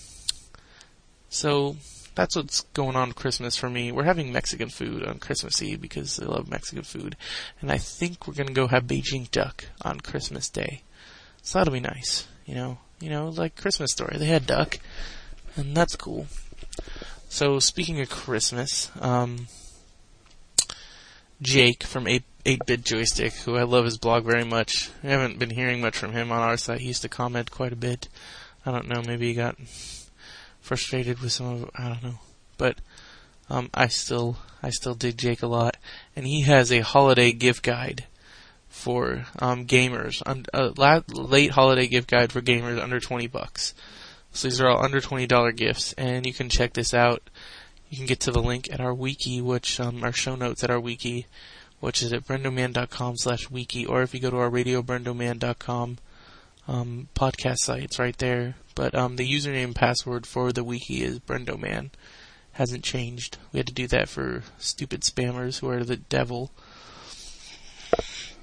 so 1.28 1.76
that's 2.16 2.34
what's 2.34 2.62
going 2.72 2.96
on 2.96 3.12
Christmas 3.12 3.56
for 3.56 3.68
me. 3.68 3.92
We're 3.92 4.04
having 4.04 4.32
Mexican 4.32 4.70
food 4.70 5.04
on 5.04 5.18
Christmas 5.18 5.62
Eve 5.62 5.80
because 5.80 6.18
I 6.18 6.24
love 6.24 6.48
Mexican 6.48 6.82
food. 6.82 7.14
And 7.60 7.70
I 7.70 7.78
think 7.78 8.26
we're 8.26 8.34
gonna 8.34 8.52
go 8.52 8.66
have 8.66 8.84
Beijing 8.84 9.30
duck 9.30 9.66
on 9.82 10.00
Christmas 10.00 10.48
Day. 10.48 10.82
So 11.42 11.58
that'll 11.58 11.74
be 11.74 11.80
nice. 11.80 12.26
You 12.46 12.54
know, 12.54 12.78
you 13.00 13.10
know, 13.10 13.28
like 13.28 13.54
Christmas 13.54 13.92
story. 13.92 14.16
They 14.18 14.26
had 14.26 14.46
duck. 14.46 14.78
And 15.56 15.76
that's 15.76 15.94
cool. 15.94 16.26
So 17.28 17.58
speaking 17.58 18.00
of 18.00 18.08
Christmas, 18.08 18.90
um, 19.00 19.48
Jake 21.42 21.84
from 21.84 22.06
8, 22.06 22.22
8-Bit 22.44 22.84
Joystick, 22.84 23.32
who 23.34 23.56
I 23.56 23.64
love 23.64 23.84
his 23.84 23.98
blog 23.98 24.24
very 24.24 24.44
much. 24.44 24.90
I 25.02 25.08
haven't 25.08 25.38
been 25.38 25.50
hearing 25.50 25.80
much 25.80 25.96
from 25.96 26.12
him 26.12 26.32
on 26.32 26.40
our 26.40 26.56
site. 26.56 26.80
He 26.80 26.88
used 26.88 27.02
to 27.02 27.08
comment 27.08 27.50
quite 27.50 27.72
a 27.72 27.76
bit. 27.76 28.08
I 28.64 28.72
don't 28.72 28.88
know, 28.88 29.02
maybe 29.06 29.28
he 29.28 29.34
got 29.34 29.56
frustrated 30.66 31.20
with 31.20 31.30
some 31.30 31.46
of 31.46 31.70
I 31.76 31.88
don't 31.88 32.02
know, 32.02 32.18
but 32.58 32.78
um, 33.48 33.70
I 33.72 33.86
still 33.86 34.36
I 34.62 34.70
still 34.70 34.94
dig 34.94 35.16
Jake 35.16 35.42
a 35.42 35.46
lot, 35.46 35.76
and 36.16 36.26
he 36.26 36.42
has 36.42 36.72
a 36.72 36.80
holiday 36.80 37.30
gift 37.30 37.62
guide 37.62 38.06
for 38.68 39.26
um, 39.38 39.66
gamers, 39.66 40.20
a 40.52 41.04
late 41.12 41.52
holiday 41.52 41.86
gift 41.86 42.10
guide 42.10 42.32
for 42.32 42.42
gamers 42.42 42.82
under 42.82 42.98
twenty 42.98 43.28
bucks. 43.28 43.74
So 44.32 44.48
these 44.48 44.60
are 44.60 44.68
all 44.68 44.84
under 44.84 45.00
twenty 45.00 45.26
dollar 45.26 45.52
gifts, 45.52 45.92
and 45.92 46.26
you 46.26 46.34
can 46.34 46.48
check 46.48 46.72
this 46.72 46.92
out. 46.92 47.22
You 47.88 47.96
can 47.96 48.06
get 48.06 48.20
to 48.20 48.30
the 48.30 48.42
link 48.42 48.68
at 48.72 48.80
our 48.80 48.94
wiki, 48.94 49.40
which 49.40 49.78
um, 49.78 50.02
our 50.02 50.12
show 50.12 50.34
notes 50.34 50.64
at 50.64 50.70
our 50.70 50.80
wiki, 50.80 51.26
which 51.80 52.02
is 52.02 52.12
at 52.12 52.26
brendoman.com 52.26 53.16
slash 53.16 53.48
wiki, 53.50 53.86
or 53.86 54.02
if 54.02 54.14
you 54.14 54.20
go 54.20 54.30
to 54.30 54.38
our 54.38 54.50
radiobrendoman.com 54.50 55.98
um, 56.68 57.08
podcast 57.14 57.58
site, 57.58 57.84
it's 57.84 57.98
right 57.98 58.16
there. 58.18 58.56
But 58.74 58.94
um, 58.94 59.16
the 59.16 59.30
username 59.30 59.64
and 59.64 59.74
password 59.74 60.26
for 60.26 60.52
the 60.52 60.64
wiki 60.64 61.02
is 61.02 61.20
Brendoman. 61.20 61.90
Hasn't 62.52 62.84
changed. 62.84 63.38
We 63.52 63.58
had 63.58 63.66
to 63.66 63.72
do 63.72 63.86
that 63.88 64.08
for 64.08 64.42
stupid 64.58 65.02
spammers 65.02 65.60
who 65.60 65.68
are 65.68 65.84
the 65.84 65.96
devil. 65.96 66.50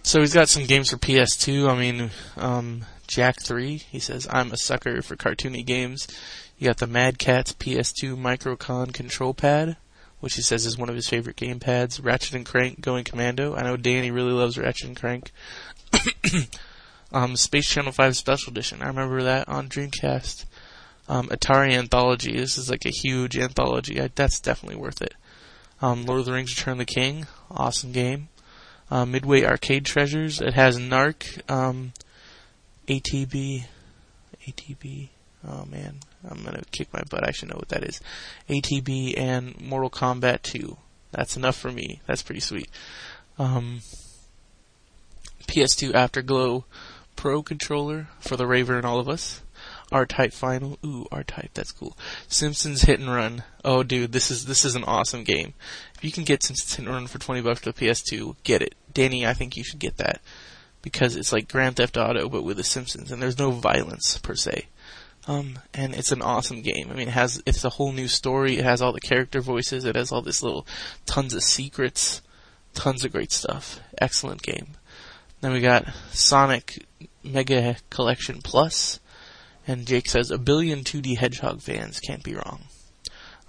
So 0.03 0.19
he's 0.19 0.33
got 0.33 0.50
some 0.50 0.65
games 0.65 0.89
for 0.89 0.97
PS2. 0.97 1.69
I 1.69 1.79
mean, 1.79 2.12
um, 2.38 2.85
Jak 3.07 3.41
3, 3.41 3.77
he 3.77 4.00
says, 4.00 4.27
I'm 4.29 4.51
a 4.51 4.57
sucker 4.57 5.01
for 5.01 5.15
cartoony 5.15 5.65
games. 5.65 6.07
You 6.57 6.67
got 6.67 6.77
the 6.77 6.88
Mad 6.88 7.19
Catz 7.19 7.53
PS2 7.53 8.15
Microcon 8.15 8.93
control 8.93 9.33
pad, 9.33 9.77
which 10.19 10.36
he 10.36 10.41
says 10.41 10.65
is 10.65 10.77
one 10.77 10.89
of 10.89 10.95
his 10.95 11.10
favorite 11.10 11.36
game 11.36 11.60
pads. 11.60 12.00
Ratchet 12.00 12.36
and 12.36 12.45
Clank 12.45 12.81
Going 12.81 13.03
Commando. 13.03 13.55
I 13.55 13.63
know 13.63 13.77
Danny 13.77 14.12
really 14.12 14.31
loves 14.31 14.57
Ratchet 14.57 14.88
and 14.88 14.98
Clank. 14.98 15.31
Um, 17.13 17.36
Space 17.36 17.69
Channel 17.69 17.91
5 17.91 18.17
Special 18.17 18.51
Edition. 18.51 18.81
I 18.81 18.88
remember 18.88 19.22
that 19.22 19.48
on 19.48 19.69
Dreamcast. 19.69 20.45
Um, 21.07 21.27
Atari 21.27 21.74
Anthology. 21.74 22.36
This 22.36 22.57
is 22.57 22.72
like 22.72 22.86
a 22.86 22.89
huge 22.89 23.38
anthology. 23.38 24.01
I, 24.01 24.10
that's 24.15 24.39
definitely 24.39 24.77
worth 24.77 25.00
it. 25.00 25.13
Um, 25.79 26.05
Lord 26.05 26.22
of 26.22 26.25
the 26.25 26.33
Rings 26.33 26.57
Return 26.57 26.74
of 26.74 26.77
the 26.79 26.86
King. 26.86 27.27
Awesome 27.51 27.91
game. 27.91 28.29
Uh, 28.89 29.05
Midway 29.05 29.43
Arcade 29.43 29.86
Treasures. 29.86 30.41
It 30.41 30.55
has 30.55 30.79
Narc, 30.79 31.48
um, 31.51 31.93
ATB, 32.88 33.65
ATB. 34.48 35.10
Oh 35.48 35.65
man, 35.65 36.00
I'm 36.30 36.44
gonna 36.44 36.63
kick 36.72 36.94
my 36.94 37.01
butt. 37.10 37.27
I 37.27 37.32
should 37.32 37.50
know 37.50 37.58
what 37.58 37.70
that 37.70 37.84
is. 37.84 38.00
ATB 38.50 39.18
and 39.18 39.60
Mortal 39.60 39.89
Kombat 39.89 40.42
2. 40.44 40.77
That's 41.12 41.38
enough 41.38 41.56
for 41.56 41.72
me. 41.72 42.01
That's 42.08 42.24
pretty 42.24 42.42
sweet. 42.42 42.70
Um, 43.38 43.82
PS2 45.48 45.94
Afterglow 45.94 46.65
Pro 47.15 47.44
controller 47.44 48.08
for 48.20 48.36
the 48.36 48.48
Raver 48.48 48.77
and 48.77 48.86
all 48.86 49.00
of 49.00 49.08
us. 49.08 49.42
R-Type 49.92 50.34
Final. 50.34 50.80
Ooh, 50.84 51.08
R-Type, 51.12 51.51
that's 51.53 51.72
cool. 51.72 51.96
Simpsons 52.27 52.82
Hit 52.82 53.00
and 53.00 53.10
Run. 53.10 53.44
Oh, 53.63 53.84
dude, 53.84 54.12
this 54.12 54.32
is 54.32 54.46
this 54.46 54.65
is 54.65 54.75
an 54.75 54.84
awesome 54.84 55.24
game. 55.24 55.53
If 55.96 56.03
you 56.03 56.12
can 56.12 56.24
get 56.24 56.44
Simpsons 56.44 56.75
Hit 56.75 56.86
and 56.86 56.94
Run 56.94 57.08
for 57.08 57.20
twenty 57.20 57.42
bucks 57.42 57.62
for 57.62 57.72
PS2, 57.72 58.36
get 58.44 58.62
it. 58.62 58.75
Danny, 58.92 59.25
I 59.25 59.34
think 59.34 59.56
you 59.56 59.63
should 59.63 59.80
get 59.80 59.98
that 59.98 60.22
because 60.82 61.15
it's 61.15 61.32
like 61.32 61.51
Grand 61.51 61.75
Theft 61.75 61.98
Auto 61.98 62.27
but 62.27 62.44
with 62.44 62.58
the 62.58 62.63
Simpsons, 62.63 63.12
and 63.12 63.22
there's 63.22 63.39
no 63.39 63.51
violence 63.51 64.18
per 64.18 64.36
se. 64.36 64.65
Um, 65.27 65.60
and 65.74 65.96
it's 65.96 66.12
an 66.12 66.22
awesome 66.22 66.62
game. 66.62 66.89
I 66.92 66.96
mean, 66.96 67.08
it 67.08 67.13
has 67.13 67.42
it's 67.46 67.63
a 67.63 67.70
whole 67.70 67.92
new 67.92 68.08
story. 68.08 68.58
It 68.58 68.65
has 68.65 68.82
all 68.82 68.92
the 68.92 69.00
character 69.00 69.42
voices. 69.42 69.86
It 69.86 69.96
has 69.96 70.12
all 70.12 70.22
this 70.22 70.44
little 70.44 70.68
tons 71.06 71.34
of 71.34 71.44
secrets, 71.44 72.22
tons 72.74 73.06
of 73.06 73.12
great 73.12 73.32
stuff. 73.32 73.80
Excellent 74.00 74.42
game. 74.42 74.68
Then 75.42 75.53
we 75.53 75.62
got 75.62 75.88
Sonic 76.12 76.86
Mega 77.24 77.77
Collection 77.89 78.42
Plus, 78.42 79.00
and 79.68 79.86
Jake 79.86 80.08
says 80.08 80.32
a 80.32 80.38
billion 80.38 80.84
2D 80.84 81.18
Hedgehog 81.18 81.62
fans 81.62 82.00
can't 82.00 82.24
be 82.24 82.36
wrong. 82.36 82.63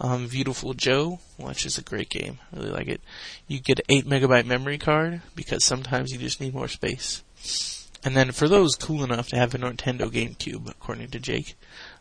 Um, 0.01 0.27
Viewtiful 0.27 0.75
Joe, 0.75 1.21
which 1.37 1.65
is 1.65 1.79
a 1.79 1.83
great 1.83 2.11
game, 2.11 2.39
I 2.53 2.57
really 2.59 2.71
like 2.71 2.89
it. 2.89 3.01
You 3.47 3.61
get 3.61 3.79
an 3.79 3.85
8 3.89 4.07
megabyte 4.07 4.45
memory 4.45 4.79
card 4.79 5.23
because 5.37 5.65
sometimes 5.65 6.11
you 6.11 6.19
just 6.19 6.41
need 6.41 6.53
more 6.53 6.67
space. 6.67 7.23
And 8.05 8.15
then 8.15 8.33
for 8.33 8.49
those 8.49 8.75
cool 8.75 9.03
enough 9.03 9.29
to 9.29 9.37
have 9.37 9.55
a 9.55 9.59
Nintendo 9.59 10.11
GameCube, 10.11 10.69
according 10.69 11.09
to 11.09 11.19
Jake, 11.19 11.55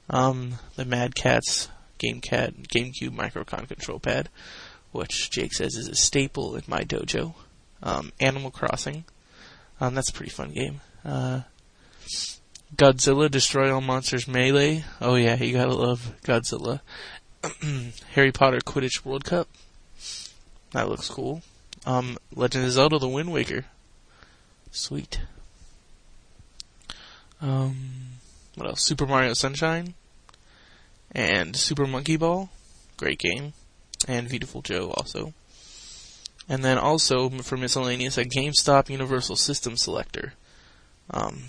um, 0.09 0.55
the 0.75 0.83
Mad 0.83 1.15
Catz 1.15 1.69
GameCat 1.97 2.67
GameCube 2.67 3.15
Microcon 3.15 3.67
control 3.69 3.99
pad, 3.99 4.27
which 4.91 5.31
Jake 5.31 5.53
says 5.53 5.75
is 5.75 5.87
a 5.87 5.95
staple 5.95 6.55
in 6.55 6.63
my 6.67 6.81
dojo. 6.81 7.35
Um, 7.81 8.11
Animal 8.19 8.51
Crossing, 8.51 9.05
um, 9.79 9.95
that's 9.95 10.09
a 10.09 10.13
pretty 10.13 10.31
fun 10.31 10.51
game. 10.51 10.81
Uh, 11.03 11.41
Godzilla 12.75 13.29
Destroy 13.29 13.73
All 13.73 13.81
Monsters 13.81 14.27
Melee. 14.27 14.83
Oh 15.01 15.15
yeah, 15.15 15.35
you 15.35 15.53
gotta 15.53 15.75
love 15.75 16.13
Godzilla. 16.23 16.81
Harry 18.13 18.31
Potter 18.31 18.59
Quidditch 18.59 19.05
World 19.05 19.25
Cup. 19.25 19.47
That 20.71 20.89
looks 20.89 21.09
cool. 21.09 21.41
Um, 21.85 22.17
Legend 22.33 22.65
of 22.65 22.71
Zelda: 22.71 22.97
The 22.97 23.09
Wind 23.09 23.31
Waker. 23.31 23.65
Sweet. 24.71 25.19
Um, 27.43 27.75
what 28.55 28.67
else? 28.67 28.81
Super 28.81 29.05
Mario 29.05 29.33
Sunshine. 29.33 29.93
And 31.11 31.55
Super 31.55 31.85
Monkey 31.85 32.17
Ball. 32.17 32.49
Great 32.97 33.19
game. 33.19 33.53
And 34.07 34.27
Viewtiful 34.27 34.61
Joe 34.61 34.91
also. 34.97 35.33
And 36.49 36.63
then 36.63 36.77
also 36.77 37.29
for 37.29 37.57
miscellaneous, 37.57 38.17
a 38.17 38.25
GameStop 38.25 38.89
Universal 38.89 39.37
System 39.37 39.77
Selector, 39.77 40.33
um, 41.09 41.43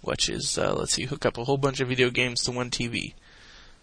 which 0.00 0.28
is 0.30 0.56
uh, 0.56 0.74
let's 0.74 0.94
see, 0.94 1.04
hook 1.04 1.26
up 1.26 1.36
a 1.36 1.44
whole 1.44 1.58
bunch 1.58 1.80
of 1.80 1.88
video 1.88 2.10
games 2.10 2.42
to 2.42 2.50
one 2.50 2.70
TV, 2.70 3.12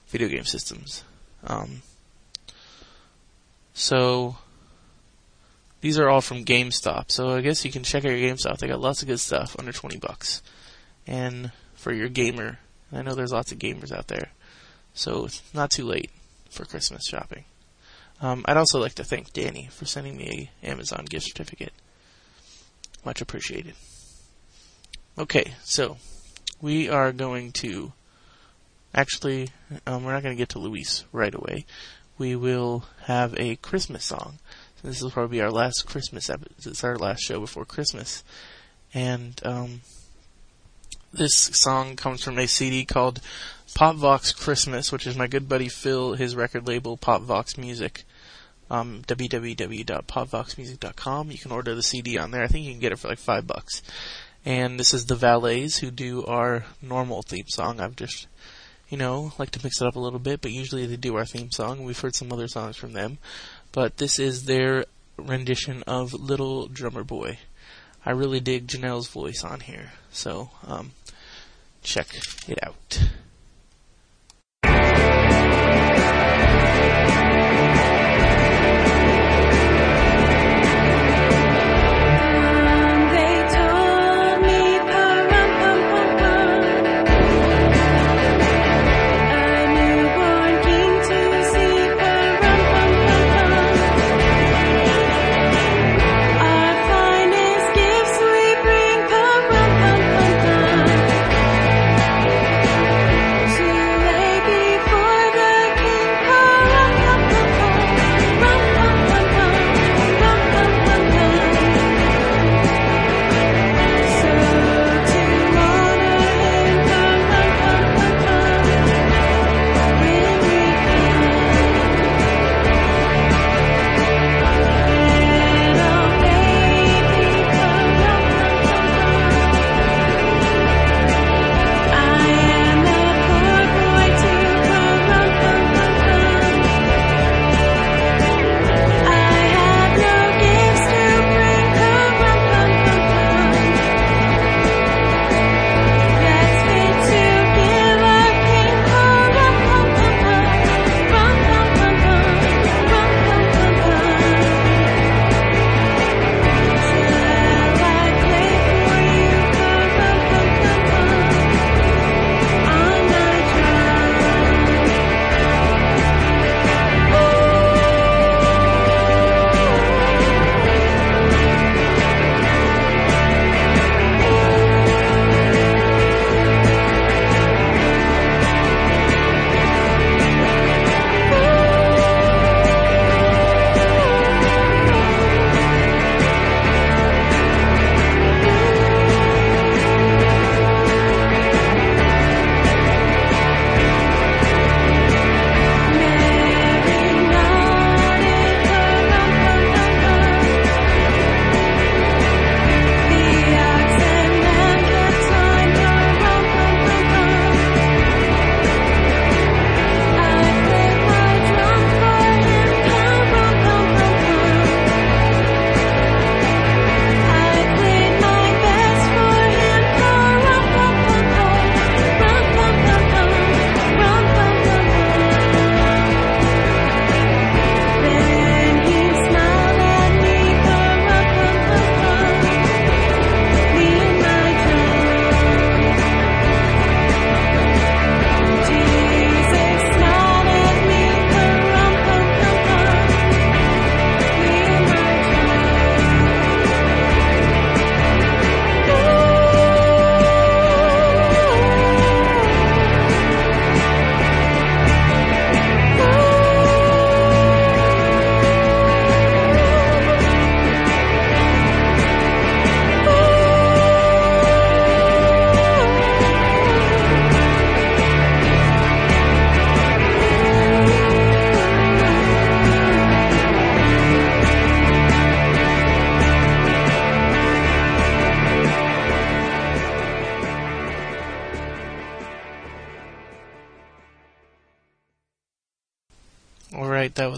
video 0.08 0.28
game 0.28 0.46
systems. 0.46 1.04
Um, 1.44 1.84
so 3.74 4.38
these 5.82 6.00
are 6.00 6.10
all 6.10 6.22
from 6.22 6.44
GameStop. 6.44 7.12
So 7.12 7.30
I 7.30 7.42
guess 7.42 7.64
you 7.64 7.72
can 7.72 7.84
check 7.84 8.04
out 8.04 8.12
your 8.12 8.34
GameStop. 8.34 8.58
They 8.58 8.68
got 8.68 8.82
lots 8.82 9.04
of 9.04 9.08
good 9.08 9.20
stuff 9.20 9.56
under 9.60 9.72
twenty 9.72 9.98
bucks, 9.98 10.42
and 11.08 11.52
for 11.76 11.92
your 11.92 12.10
gamer, 12.10 12.60
I 12.92 13.02
know 13.02 13.16
there's 13.16 13.32
lots 13.32 13.52
of 13.52 13.60
gamers 13.60 13.92
out 13.92 14.08
there, 14.08 14.32
so 14.94 15.26
it's 15.26 15.42
not 15.54 15.72
too 15.72 15.86
late 15.86 16.12
for 16.50 16.66
Christmas 16.66 17.04
shopping. 17.08 17.46
Um, 18.22 18.46
I'd 18.46 18.58
also 18.58 18.80
like 18.80 18.96
to 18.96 19.04
thank 19.04 19.34
Danny 19.34 19.68
for 19.72 19.86
sending 19.86 20.16
me 20.16 20.52
a 20.64 20.68
Amazon 20.68 21.06
gift 21.06 21.26
certificate. 21.26 21.74
Much 23.04 23.22
appreciated. 23.22 23.74
Okay, 25.18 25.54
so 25.64 25.98
we 26.62 26.88
are 26.88 27.12
going 27.12 27.52
to 27.54 27.94
actually 28.94 29.50
um, 29.88 30.04
we're 30.04 30.14
not 30.14 30.24
going 30.24 30.36
to 30.36 30.42
get 30.42 30.50
to 30.50 30.60
Luis 30.60 31.06
right 31.12 31.34
away. 31.34 31.66
We 32.18 32.36
will 32.36 32.86
have 33.06 33.34
a 33.40 33.56
Christmas 33.56 34.06
song. 34.06 34.38
So 34.82 34.88
this 34.88 35.02
will 35.02 35.12
probably 35.12 35.38
be 35.38 35.42
our 35.42 35.52
last 35.52 35.88
Christmas 35.88 36.30
episode. 36.30 36.72
It's 36.72 36.84
our 36.84 36.98
last 36.98 37.22
show 37.22 37.40
before 37.40 37.66
Christmas, 37.66 38.24
and 38.94 39.40
um, 39.44 39.82
this 41.14 41.36
song 41.36 41.96
comes 41.96 42.24
from 42.24 42.40
a 42.40 42.48
CD 42.48 42.86
called 42.86 43.22
Pop 43.74 43.96
Vox 43.96 44.32
Christmas, 44.32 44.92
which 44.92 45.08
is 45.08 45.18
my 45.18 45.28
good 45.28 45.50
buddy 45.50 45.70
Phil, 45.70 46.16
his 46.16 46.36
record 46.36 46.68
label 46.68 46.98
Pop 46.98 47.22
Vox 47.22 47.58
Music 47.58 48.04
um, 48.72 49.04
www.popvoxmusic.com. 49.06 51.30
You 51.30 51.38
can 51.38 51.52
order 51.52 51.76
the 51.76 51.84
CD 51.84 52.18
on 52.18 52.32
there. 52.32 52.42
I 52.42 52.48
think 52.48 52.66
you 52.66 52.72
can 52.72 52.80
get 52.80 52.94
it 52.94 53.00
for 53.00 53.10
like 53.10 53.20
five 53.20 53.46
bucks. 53.46 53.84
And 54.46 54.80
this 54.80 54.94
is 54.94 55.06
the 55.06 55.16
Valets 55.16 55.80
who 55.80 55.92
do 55.92 56.24
our 56.26 56.64
normal 56.82 57.22
theme 57.22 57.48
song. 57.48 57.82
I've 57.82 57.98
just, 57.98 58.28
you 58.90 58.98
know, 58.98 59.34
like 59.38 59.52
to 59.52 59.60
mix 59.62 59.82
it 59.82 59.88
up 59.88 59.98
a 59.98 60.00
little 60.00 60.20
bit, 60.20 60.40
but 60.42 60.52
usually 60.52 60.86
they 60.86 60.96
do 60.96 61.18
our 61.18 61.26
theme 61.26 61.52
song. 61.52 61.84
We've 61.84 62.00
heard 62.00 62.16
some 62.16 62.32
other 62.32 62.48
songs 62.48 62.78
from 62.78 62.94
them, 62.94 63.18
but 63.74 63.98
this 63.98 64.18
is 64.18 64.46
their 64.46 64.86
rendition 65.18 65.84
of 65.86 66.14
Little 66.14 66.68
Drummer 66.68 67.04
Boy. 67.04 67.40
I 68.06 68.12
really 68.12 68.40
dig 68.40 68.68
Janelle's 68.68 69.08
voice 69.08 69.44
on 69.44 69.60
here, 69.62 69.92
so 70.12 70.50
um, 70.66 70.92
check 71.84 72.08
it 72.48 72.60
out. 72.64 73.00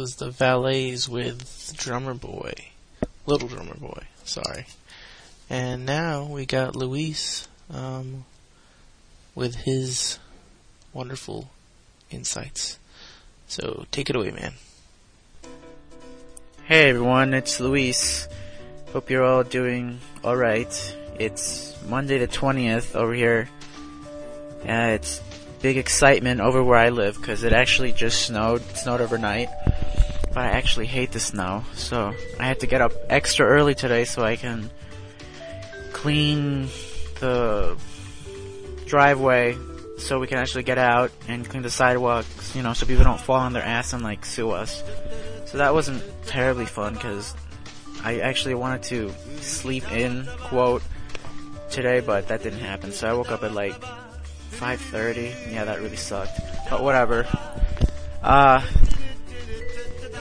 Was 0.03 0.15
the 0.15 0.29
Valets 0.29 1.07
with 1.07 1.73
Drummer 1.77 2.13
Boy. 2.13 2.51
Little 3.25 3.47
Drummer 3.47 3.75
Boy, 3.75 4.03
sorry. 4.25 4.65
And 5.49 5.85
now 5.85 6.25
we 6.25 6.45
got 6.45 6.75
Luis 6.75 7.47
um, 7.73 8.25
with 9.33 9.55
his 9.55 10.19
wonderful 10.91 11.51
insights. 12.11 12.79
So 13.47 13.85
take 13.91 14.09
it 14.09 14.17
away, 14.17 14.31
man. 14.31 14.55
Hey 16.65 16.89
everyone, 16.89 17.33
it's 17.33 17.61
Luis. 17.61 18.27
Hope 18.91 19.09
you're 19.09 19.23
all 19.23 19.45
doing 19.45 20.01
alright. 20.21 20.97
It's 21.17 21.81
Monday 21.87 22.17
the 22.17 22.27
20th 22.27 22.93
over 22.93 23.13
here. 23.13 23.47
Yeah, 24.65 24.87
it's 24.87 25.21
big 25.63 25.77
excitement 25.77 26.41
over 26.41 26.61
where 26.61 26.77
I 26.77 26.89
live 26.89 27.15
because 27.15 27.43
it 27.45 27.53
actually 27.53 27.93
just 27.93 28.23
snowed. 28.23 28.61
It 28.69 28.77
snowed 28.77 28.99
overnight. 28.99 29.49
But 30.27 30.39
I 30.39 30.47
actually 30.47 30.87
hate 30.87 31.11
the 31.11 31.19
snow, 31.19 31.63
so 31.75 32.13
I 32.39 32.43
had 32.43 32.59
to 32.61 32.67
get 32.67 32.81
up 32.81 32.91
extra 33.07 33.45
early 33.45 33.75
today 33.75 34.03
so 34.03 34.23
I 34.23 34.35
can 34.35 34.69
clean 35.91 36.67
the 37.19 37.77
driveway 38.87 39.55
so 39.99 40.19
we 40.19 40.27
can 40.27 40.39
actually 40.39 40.63
get 40.63 40.79
out 40.79 41.11
and 41.27 41.47
clean 41.47 41.61
the 41.61 41.69
sidewalks, 41.69 42.55
you 42.55 42.63
know, 42.63 42.73
so 42.73 42.85
people 42.87 43.03
don't 43.03 43.21
fall 43.21 43.39
on 43.39 43.53
their 43.53 43.63
ass 43.63 43.93
and 43.93 44.03
like 44.03 44.25
sue 44.25 44.49
us. 44.49 44.83
So 45.45 45.59
that 45.59 45.73
wasn't 45.73 46.03
terribly 46.25 46.65
fun 46.65 46.95
because 46.95 47.35
I 48.03 48.19
actually 48.19 48.55
wanted 48.55 48.83
to 48.83 49.13
sleep 49.39 49.89
in, 49.91 50.27
quote, 50.39 50.81
today, 51.69 51.99
but 51.99 52.27
that 52.29 52.41
didn't 52.41 52.59
happen. 52.59 52.91
So 52.91 53.07
I 53.07 53.13
woke 53.13 53.31
up 53.31 53.43
at 53.43 53.53
like 53.53 53.75
5.30. 54.53 55.53
Yeah, 55.53 55.65
that 55.65 55.81
really 55.81 55.95
sucked. 55.95 56.39
But 56.69 56.83
whatever. 56.83 57.27
Uh, 58.21 58.61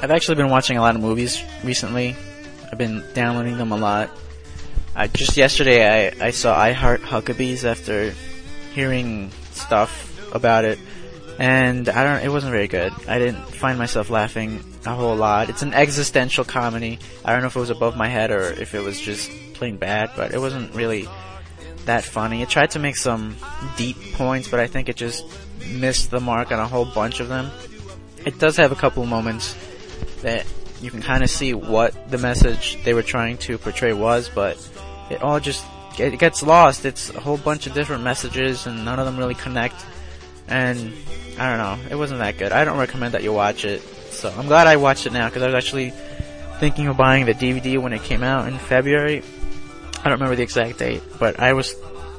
I've 0.03 0.11
actually 0.11 0.35
been 0.35 0.51
watching 0.51 0.77
a 0.77 0.81
lot 0.81 0.97
of 0.97 1.01
movies 1.01 1.42
recently. 1.62 2.16
I've 2.71 2.79
been 2.79 3.05
downloading 3.14 3.59
them 3.59 3.71
a 3.71 3.77
lot. 3.77 4.11
I, 4.95 5.07
just 5.07 5.37
yesterday 5.37 6.11
I, 6.11 6.27
I 6.27 6.31
saw 6.31 6.59
I 6.59 6.73
Heart 6.73 7.03
Huckabees 7.03 7.64
after 7.64 8.12
hearing 8.75 9.31
stuff 9.53 10.35
about 10.35 10.64
it. 10.64 10.79
And 11.38 11.88
I 11.88 12.05
don't, 12.05 12.25
it 12.25 12.31
wasn't 12.31 12.53
very 12.53 12.68
good. 12.68 12.92
I 13.09 13.18
didn't 13.18 13.42
find 13.42 13.79
myself 13.79 14.11
laughing 14.11 14.62
a 14.85 14.95
whole 14.95 15.16
lot. 15.16 15.49
It's 15.49 15.62
an 15.62 15.73
existential 15.73 16.45
comedy. 16.45 16.99
I 17.25 17.33
don't 17.33 17.42
know 17.42 17.49
if 17.49 17.57
it 17.57 17.61
was 17.61 17.71
above 17.71 17.97
my 17.97 18.09
head 18.09 18.31
or 18.31 18.42
if 18.42 18.75
it 18.75 18.81
was 18.83 19.01
just 19.01 19.31
plain 19.55 19.77
bad, 19.77 20.11
but 20.16 20.35
it 20.35 20.38
wasn't 20.38 20.75
really 20.75 21.09
that 21.87 22.05
funny. 22.05 22.42
It 22.42 22.49
tried 22.49 22.71
to 22.73 22.79
make 22.79 22.97
some 22.97 23.37
deep 23.77 23.97
points, 24.14 24.49
but 24.49 24.61
I 24.61 24.66
think 24.66 24.88
it 24.88 24.97
just 24.97 25.25
missed 25.68 26.11
the 26.11 26.21
mark 26.21 26.53
on 26.53 26.59
a 26.59 26.66
whole 26.66 26.85
bunch 26.85 27.21
of 27.21 27.29
them. 27.29 27.51
It 28.25 28.38
does 28.38 28.57
have 28.57 28.73
a 28.73 28.77
couple 28.77 29.05
moments 29.07 29.57
that 30.23 30.47
you 30.81 30.90
can 30.90 31.03
kind 31.03 31.23
of 31.23 31.31
see 31.31 31.55
what 31.55 32.11
the 32.11 32.18
message 32.18 32.83
they 32.85 32.95
were 32.95 33.03
trying 33.03 33.38
to 33.38 33.59
portray 33.59 33.92
was, 33.92 34.29
but 34.29 34.57
it 35.11 35.23
all 35.23 35.40
just 35.40 35.64
it 35.99 36.18
gets 36.18 36.42
lost. 36.42 36.85
It's 36.85 37.11
a 37.11 37.21
whole 37.21 37.37
bunch 37.37 37.66
of 37.66 37.75
different 37.75 38.03
messages, 38.03 38.66
and 38.66 38.85
none 38.85 38.99
of 38.99 39.07
them 39.07 39.16
really 39.18 39.35
connect. 39.35 39.77
And 40.49 40.92
I 41.38 41.49
don't 41.51 41.59
know, 41.59 41.90
it 41.90 41.95
wasn't 41.97 42.21
that 42.21 42.38
good. 42.38 42.53
I 42.53 42.64
don't 42.64 42.79
recommend 42.79 43.14
that 43.14 43.23
you 43.23 43.33
watch 43.33 43.64
it. 43.64 43.83
So 44.11 44.33
I'm 44.37 44.47
glad 44.47 44.66
I 44.66 44.77
watched 44.77 45.07
it 45.07 45.12
now 45.12 45.29
because 45.29 45.42
I 45.42 45.47
was 45.47 45.55
actually 45.55 45.92
thinking 46.59 46.87
of 46.87 46.97
buying 46.97 47.27
the 47.27 47.35
DVD 47.35 47.79
when 47.79 47.92
it 47.92 48.03
came 48.03 48.23
out 48.23 48.49
in 48.49 48.59
February. 48.59 49.23
I 50.04 50.08
don't 50.08 50.18
remember 50.18 50.36
the 50.36 50.42
exact 50.42 50.78
date, 50.78 51.02
but 51.18 51.38
I 51.38 51.52
was 51.52 51.74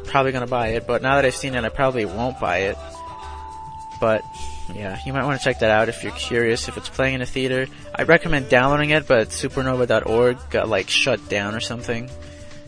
probably 0.05 0.31
gonna 0.31 0.47
buy 0.47 0.69
it. 0.69 0.87
But 0.87 1.01
now 1.01 1.15
that 1.15 1.25
I've 1.25 1.35
seen 1.35 1.55
it, 1.55 1.63
I 1.63 1.69
probably 1.69 2.05
won't 2.05 2.39
buy 2.39 2.59
it. 2.59 2.77
But 3.99 4.23
yeah, 4.73 4.97
you 5.05 5.13
might 5.13 5.25
want 5.25 5.39
to 5.39 5.43
check 5.43 5.59
that 5.59 5.69
out 5.69 5.89
if 5.89 6.03
you're 6.03 6.13
curious 6.13 6.67
if 6.67 6.77
it's 6.77 6.89
playing 6.89 7.15
in 7.15 7.21
a 7.21 7.25
theater. 7.25 7.67
I 7.93 8.03
recommend 8.03 8.49
downloading 8.49 8.91
it, 8.91 9.07
but 9.07 9.29
suprnova.org 9.29 10.37
got 10.49 10.69
like 10.69 10.89
shut 10.89 11.27
down 11.29 11.55
or 11.55 11.59
something. 11.59 12.09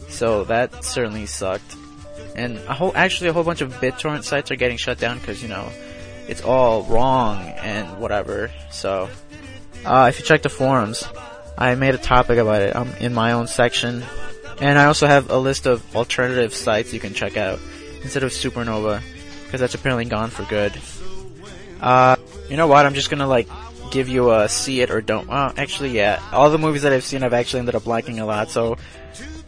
So 0.10 0.43
that 0.45 0.84
certainly 0.84 1.25
sucked. 1.25 1.75
And 2.36 2.58
a 2.58 2.73
whole, 2.73 2.91
actually 2.95 3.30
a 3.30 3.34
whole 3.34 3.43
bunch 3.43 3.62
of 3.62 3.73
BitTorrent 3.75 4.23
sites 4.23 4.51
are 4.51 4.56
getting 4.56 4.78
shut 4.78 4.99
down 4.99 5.19
because, 5.19 5.41
you 5.41 5.47
know, 5.47 5.69
it's 6.28 6.41
all 6.41 6.84
wrong 6.84 7.41
and 7.41 7.99
whatever. 7.99 8.51
So, 8.71 9.10
uh, 9.86 10.08
if 10.10 10.19
you 10.19 10.25
check 10.25 10.41
the 10.41 10.49
forums, 10.49 11.08
I 11.58 11.75
made 11.75 11.95
a 11.95 11.99
topic 11.99 12.38
about 12.38 12.62
it 12.62 12.75
I'm 12.75 12.93
in 12.95 13.13
my 13.13 13.32
own 13.32 13.47
section. 13.47 14.04
And 14.62 14.80
I 14.80 14.86
also 14.86 15.08
have 15.08 15.30
a 15.30 15.38
list 15.38 15.65
of 15.65 15.96
alternative 15.96 16.54
sites 16.54 16.94
you 16.94 17.00
can 17.00 17.13
check 17.13 17.38
out 17.38 17.60
instead 18.02 18.24
of 18.24 18.32
Suprnova 18.32 19.02
because 19.44 19.60
that's 19.60 19.76
apparently 19.76 20.06
gone 20.06 20.30
for 20.30 20.44
good. 20.44 20.74
Uh, 21.82 22.15
you 22.50 22.58
know 22.58 22.68
what? 22.68 22.86
I'm 22.86 22.94
just 22.94 23.10
gonna 23.10 23.28
like 23.28 23.48
give 23.91 24.08
you 24.08 24.32
a 24.32 24.48
see 24.50 24.82
it 24.82 24.91
or 24.91 25.02
don't. 25.02 25.30
Uh, 25.30 25.52
actually, 25.58 25.89
yeah. 25.91 26.22
All 26.32 26.50
the 26.50 26.58
movies 26.58 26.84
that 26.84 26.94
I've 26.94 27.04
seen, 27.04 27.24
I've 27.24 27.34
actually 27.34 27.60
ended 27.60 27.76
up 27.76 27.86
liking 27.86 28.20
a 28.20 28.26
lot. 28.26 28.50
So 28.50 28.78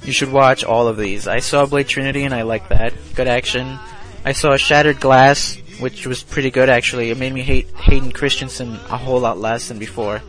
you 0.03 0.11
should 0.11 0.31
watch 0.31 0.63
all 0.63 0.87
of 0.87 0.97
these. 0.97 1.27
I 1.27 1.39
saw 1.39 1.65
Blade 1.65 1.87
Trinity 1.87 2.23
and 2.23 2.33
I 2.33 2.43
like 2.43 2.69
that. 2.69 2.93
Good 3.15 3.27
action. 3.27 3.79
I 4.25 4.33
saw 4.33 4.57
Shattered 4.57 4.99
Glass, 4.99 5.57
which 5.79 6.05
was 6.05 6.23
pretty 6.23 6.51
good 6.51 6.69
actually. 6.69 7.11
It 7.11 7.17
made 7.17 7.33
me 7.33 7.41
hate 7.41 7.69
Hayden 7.75 8.11
Christensen 8.11 8.73
a 8.89 8.97
whole 8.97 9.19
lot 9.19 9.37
less 9.39 9.67
than 9.67 9.79
before. 9.79 10.21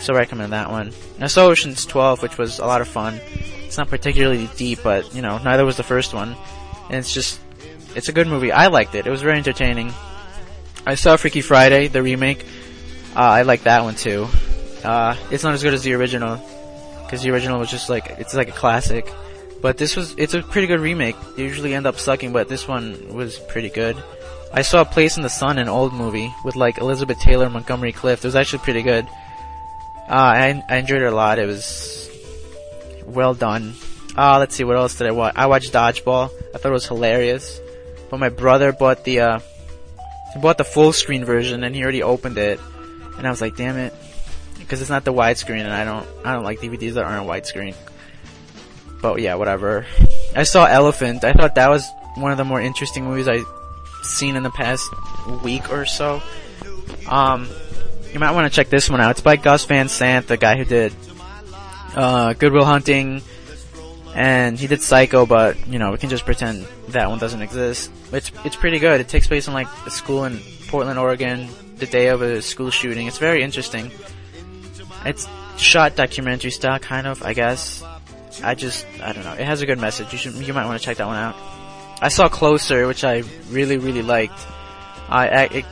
So 0.00 0.14
I 0.14 0.18
recommend 0.18 0.52
that 0.52 0.70
one. 0.70 0.92
I 1.20 1.28
saw 1.28 1.46
Ocean's 1.46 1.86
12, 1.86 2.22
which 2.22 2.36
was 2.36 2.58
a 2.58 2.66
lot 2.66 2.80
of 2.80 2.88
fun. 2.88 3.20
It's 3.66 3.78
not 3.78 3.88
particularly 3.88 4.48
deep, 4.56 4.80
but 4.82 5.14
you 5.14 5.22
know, 5.22 5.38
neither 5.38 5.64
was 5.64 5.76
the 5.76 5.82
first 5.82 6.14
one. 6.14 6.36
And 6.88 6.96
it's 6.96 7.12
just, 7.12 7.40
it's 7.96 8.08
a 8.08 8.12
good 8.12 8.26
movie. 8.26 8.52
I 8.52 8.68
liked 8.68 8.94
it. 8.94 9.06
It 9.06 9.10
was 9.10 9.22
very 9.22 9.38
entertaining. 9.38 9.92
I 10.86 10.96
saw 10.96 11.16
Freaky 11.16 11.40
Friday, 11.40 11.88
the 11.88 12.02
remake. 12.02 12.44
Uh, 13.16 13.20
I 13.20 13.42
like 13.42 13.62
that 13.62 13.84
one 13.84 13.94
too. 13.94 14.28
Uh, 14.84 15.16
it's 15.30 15.42
not 15.42 15.54
as 15.54 15.62
good 15.62 15.72
as 15.72 15.82
the 15.82 15.94
original, 15.94 16.36
because 17.02 17.22
the 17.22 17.30
original 17.30 17.58
was 17.58 17.70
just 17.70 17.88
like 17.88 18.10
it's 18.18 18.34
like 18.34 18.48
a 18.48 18.52
classic. 18.52 19.10
But 19.62 19.78
this 19.78 19.96
was 19.96 20.14
it's 20.18 20.34
a 20.34 20.42
pretty 20.42 20.66
good 20.66 20.80
remake. 20.80 21.16
They 21.36 21.44
usually 21.44 21.72
end 21.72 21.86
up 21.86 21.98
sucking, 21.98 22.32
but 22.32 22.48
this 22.48 22.68
one 22.68 23.14
was 23.14 23.38
pretty 23.38 23.70
good. 23.70 23.96
I 24.52 24.60
saw 24.62 24.82
a 24.82 24.84
Place 24.84 25.16
in 25.16 25.22
the 25.22 25.30
Sun, 25.30 25.58
an 25.58 25.68
old 25.68 25.94
movie 25.94 26.32
with 26.44 26.54
like 26.54 26.78
Elizabeth 26.78 27.18
Taylor, 27.18 27.48
Montgomery 27.48 27.92
Clift. 27.92 28.24
It 28.24 28.28
was 28.28 28.36
actually 28.36 28.58
pretty 28.58 28.82
good. 28.82 29.06
Uh, 30.06 30.12
I 30.12 30.64
I 30.68 30.76
enjoyed 30.76 31.00
it 31.00 31.06
a 31.06 31.16
lot. 31.16 31.38
It 31.38 31.46
was 31.46 32.03
well 33.06 33.34
done. 33.34 33.74
Uh, 34.16 34.38
let's 34.38 34.54
see 34.54 34.64
what 34.64 34.76
else 34.76 34.96
did 34.96 35.06
I 35.06 35.10
watch. 35.10 35.34
I 35.36 35.46
watched 35.46 35.72
Dodgeball. 35.72 36.30
I 36.54 36.58
thought 36.58 36.68
it 36.68 36.72
was 36.72 36.86
hilarious. 36.86 37.60
But 38.10 38.20
my 38.20 38.28
brother 38.28 38.72
bought 38.72 39.04
the 39.04 39.20
uh, 39.20 39.38
he 40.32 40.40
bought 40.40 40.58
the 40.58 40.64
full 40.64 40.92
screen 40.92 41.24
version 41.24 41.64
and 41.64 41.74
he 41.74 41.82
already 41.82 42.02
opened 42.02 42.38
it, 42.38 42.60
and 43.18 43.26
I 43.26 43.30
was 43.30 43.40
like, 43.40 43.56
damn 43.56 43.76
it, 43.76 43.92
because 44.58 44.80
it's 44.80 44.90
not 44.90 45.04
the 45.04 45.12
widescreen, 45.12 45.60
and 45.60 45.72
I 45.72 45.84
don't 45.84 46.06
I 46.24 46.34
don't 46.34 46.44
like 46.44 46.60
DVDs 46.60 46.94
that 46.94 47.04
aren't 47.04 47.26
widescreen. 47.26 47.74
But 49.02 49.20
yeah, 49.20 49.34
whatever. 49.34 49.86
I 50.34 50.44
saw 50.44 50.64
Elephant. 50.64 51.24
I 51.24 51.32
thought 51.32 51.56
that 51.56 51.68
was 51.68 51.88
one 52.14 52.30
of 52.30 52.38
the 52.38 52.44
more 52.44 52.60
interesting 52.60 53.04
movies 53.04 53.28
I've 53.28 53.46
seen 54.02 54.36
in 54.36 54.42
the 54.42 54.50
past 54.50 54.88
week 55.42 55.70
or 55.70 55.86
so. 55.86 56.22
Um, 57.08 57.48
you 58.12 58.20
might 58.20 58.30
want 58.30 58.50
to 58.50 58.54
check 58.54 58.70
this 58.70 58.88
one 58.88 59.00
out. 59.00 59.12
It's 59.12 59.20
by 59.20 59.36
Gus 59.36 59.64
Van 59.64 59.88
Sant, 59.88 60.28
the 60.28 60.36
guy 60.36 60.56
who 60.56 60.64
did 60.64 60.92
uh, 61.94 62.32
Good 62.34 62.52
Will 62.52 62.64
Hunting, 62.64 63.22
and 64.14 64.58
he 64.58 64.66
did 64.66 64.80
Psycho, 64.80 65.26
but 65.26 65.66
you 65.66 65.78
know 65.78 65.92
we 65.92 65.98
can 65.98 66.10
just 66.10 66.24
pretend 66.24 66.66
that 66.88 67.08
one 67.08 67.18
doesn't 67.18 67.42
exist. 67.42 67.90
It's 68.12 68.30
it's 68.44 68.56
pretty 68.56 68.78
good. 68.78 69.00
It 69.00 69.08
takes 69.08 69.26
place 69.26 69.48
in 69.48 69.54
like 69.54 69.68
a 69.86 69.90
school 69.90 70.24
in 70.24 70.40
Portland, 70.68 70.98
Oregon, 70.98 71.48
the 71.76 71.86
day 71.86 72.08
of 72.08 72.22
a 72.22 72.42
school 72.42 72.70
shooting. 72.70 73.06
It's 73.06 73.18
very 73.18 73.42
interesting. 73.42 73.90
It's 75.04 75.28
shot 75.56 75.96
documentary 75.96 76.50
style, 76.50 76.78
kind 76.78 77.06
of, 77.06 77.22
I 77.22 77.34
guess. 77.34 77.82
I 78.42 78.54
just 78.54 78.86
I 79.02 79.12
don't 79.12 79.24
know. 79.24 79.34
It 79.34 79.44
has 79.44 79.62
a 79.62 79.66
good 79.66 79.78
message. 79.78 80.12
You 80.12 80.18
should 80.18 80.34
you 80.34 80.54
might 80.54 80.66
want 80.66 80.80
to 80.80 80.84
check 80.84 80.96
that 80.96 81.06
one 81.06 81.16
out. 81.16 81.36
I 82.00 82.08
saw 82.08 82.28
Closer, 82.28 82.86
which 82.86 83.04
I 83.04 83.22
really 83.50 83.78
really 83.78 84.02
liked. 84.02 84.38
I, 85.08 85.28
I 85.28 85.42
it, 85.44 85.64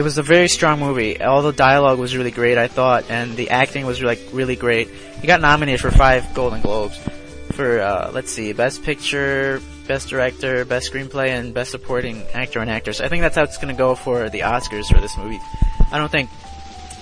it 0.00 0.02
was 0.02 0.16
a 0.16 0.22
very 0.22 0.48
strong 0.48 0.80
movie. 0.80 1.20
All 1.20 1.42
the 1.42 1.52
dialogue 1.52 1.98
was 1.98 2.16
really 2.16 2.30
great, 2.30 2.56
I 2.56 2.68
thought, 2.68 3.10
and 3.10 3.36
the 3.36 3.50
acting 3.50 3.84
was 3.84 4.00
like 4.00 4.18
really 4.32 4.56
great. 4.56 4.88
He 5.20 5.26
got 5.26 5.42
nominated 5.42 5.78
for 5.78 5.90
five 5.90 6.32
Golden 6.32 6.62
Globes 6.62 6.98
for 7.52 7.80
uh, 7.80 8.10
let's 8.14 8.30
see, 8.30 8.54
Best 8.54 8.82
Picture, 8.82 9.60
Best 9.86 10.08
Director, 10.08 10.64
Best 10.64 10.90
Screenplay, 10.90 11.28
and 11.28 11.52
Best 11.52 11.70
Supporting 11.70 12.22
Actor 12.32 12.60
and 12.60 12.70
Actress. 12.70 13.02
I 13.02 13.08
think 13.08 13.20
that's 13.20 13.36
how 13.36 13.42
it's 13.42 13.58
gonna 13.58 13.74
go 13.74 13.94
for 13.94 14.30
the 14.30 14.40
Oscars 14.40 14.86
for 14.86 15.02
this 15.02 15.18
movie. 15.18 15.38
I 15.92 15.98
don't 15.98 16.10
think 16.10 16.30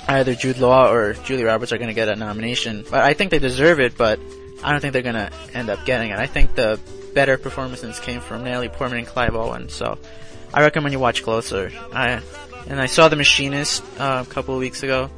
either 0.08 0.34
Jude 0.34 0.58
Law 0.58 0.90
or 0.90 1.14
Julia 1.14 1.46
Roberts 1.46 1.70
are 1.70 1.78
gonna 1.78 1.94
get 1.94 2.08
a 2.08 2.16
nomination, 2.16 2.84
but 2.90 2.98
I 3.04 3.14
think 3.14 3.30
they 3.30 3.38
deserve 3.38 3.78
it. 3.78 3.96
But 3.96 4.18
I 4.64 4.72
don't 4.72 4.80
think 4.80 4.92
they're 4.92 5.02
gonna 5.02 5.30
end 5.54 5.70
up 5.70 5.86
getting 5.86 6.10
it. 6.10 6.18
I 6.18 6.26
think 6.26 6.56
the 6.56 6.80
better 7.14 7.38
performances 7.38 8.00
came 8.00 8.20
from 8.20 8.42
Natalie 8.42 8.70
Portman 8.70 8.98
and 8.98 9.06
Clive 9.06 9.36
Owen. 9.36 9.68
So 9.68 9.98
I 10.52 10.62
recommend 10.62 10.92
you 10.92 10.98
watch 10.98 11.22
Closer. 11.22 11.70
I 11.92 12.22
and 12.66 12.80
I 12.80 12.86
saw 12.86 13.08
The 13.08 13.16
Machinist 13.16 13.82
uh, 13.98 14.24
a 14.26 14.30
couple 14.30 14.54
of 14.54 14.60
weeks 14.60 14.82
ago. 14.82 15.10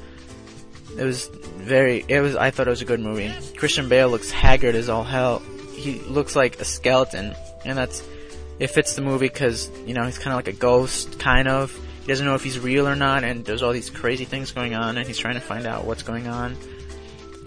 It 0.97 1.05
was 1.05 1.29
very. 1.29 2.05
It 2.09 2.21
was. 2.21 2.37
I 2.37 2.51
thought 2.51 2.67
it 2.67 2.71
was 2.71 2.83
a 2.83 2.87
good 2.87 3.01
movie. 3.01 3.33
Christian 3.57 3.89
Bale 3.89 4.09
looks 4.09 4.31
haggard 4.31 4.75
as 4.75 4.89
all 4.89 5.05
hell. 5.05 5.43
He 5.75 6.01
looks 6.01 6.35
like 6.37 6.61
a 6.61 6.65
skeleton, 6.65 7.35
and 7.65 7.79
that's. 7.79 8.03
It 8.59 8.69
fits 8.69 8.95
the 8.95 9.03
movie 9.03 9.29
because 9.29 9.71
you 9.87 9.95
know 9.95 10.05
he's 10.05 10.19
kind 10.19 10.33
of 10.33 10.37
like 10.37 10.49
a 10.49 10.53
ghost, 10.53 11.19
kind 11.19 11.49
of. 11.49 11.73
he 12.03 12.07
doesn't 12.09 12.27
know 12.27 12.35
if 12.35 12.45
he's 12.45 12.59
real 12.59 12.87
or 12.87 12.97
not, 12.97 13.25
and 13.25 13.45
there's 13.45 13.63
all 13.63 13.73
these 13.73 13.89
crazy 13.89 14.25
things 14.25 14.53
going 14.53 14.75
on, 14.75 14.99
and 14.99 15.07
he's 15.07 15.19
trying 15.19 15.35
to 15.35 15.41
find 15.41 15.67
out 15.67 15.85
what's 15.85 16.03
going 16.03 16.27
on. 16.27 16.57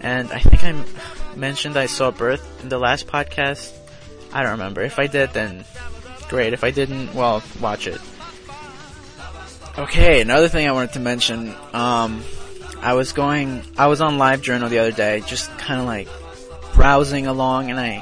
And 0.00 0.32
I 0.32 0.38
think 0.38 0.64
I 0.64 0.74
mentioned 1.36 1.76
I 1.76 1.86
saw 1.86 2.10
Birth 2.10 2.62
in 2.62 2.68
the 2.68 2.78
last 2.78 3.06
podcast. 3.06 3.72
I 4.32 4.42
don't 4.42 4.52
remember. 4.52 4.82
If 4.82 4.98
I 4.98 5.06
did, 5.06 5.30
then 5.32 5.64
great. 6.28 6.52
If 6.52 6.64
I 6.64 6.72
didn't, 6.72 7.14
well, 7.14 7.42
watch 7.60 7.86
it. 7.86 8.00
Okay, 9.76 10.20
another 10.20 10.48
thing 10.48 10.68
I 10.68 10.72
wanted 10.72 10.92
to 10.92 11.00
mention. 11.00 11.52
Um, 11.72 12.22
I 12.80 12.94
was 12.94 13.12
going, 13.12 13.64
I 13.76 13.88
was 13.88 14.00
on 14.00 14.18
LiveJournal 14.18 14.68
the 14.68 14.78
other 14.78 14.92
day, 14.92 15.20
just 15.26 15.50
kind 15.58 15.80
of 15.80 15.86
like 15.86 16.06
browsing 16.74 17.26
along, 17.26 17.70
and 17.70 17.80
I 17.80 18.00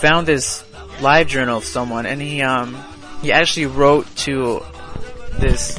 found 0.00 0.26
this 0.26 0.64
LiveJournal 0.98 1.58
of 1.58 1.64
someone, 1.64 2.04
and 2.04 2.20
he 2.20 2.42
um 2.42 2.76
he 3.22 3.30
actually 3.30 3.66
wrote 3.66 4.08
to 4.26 4.60
this 5.38 5.78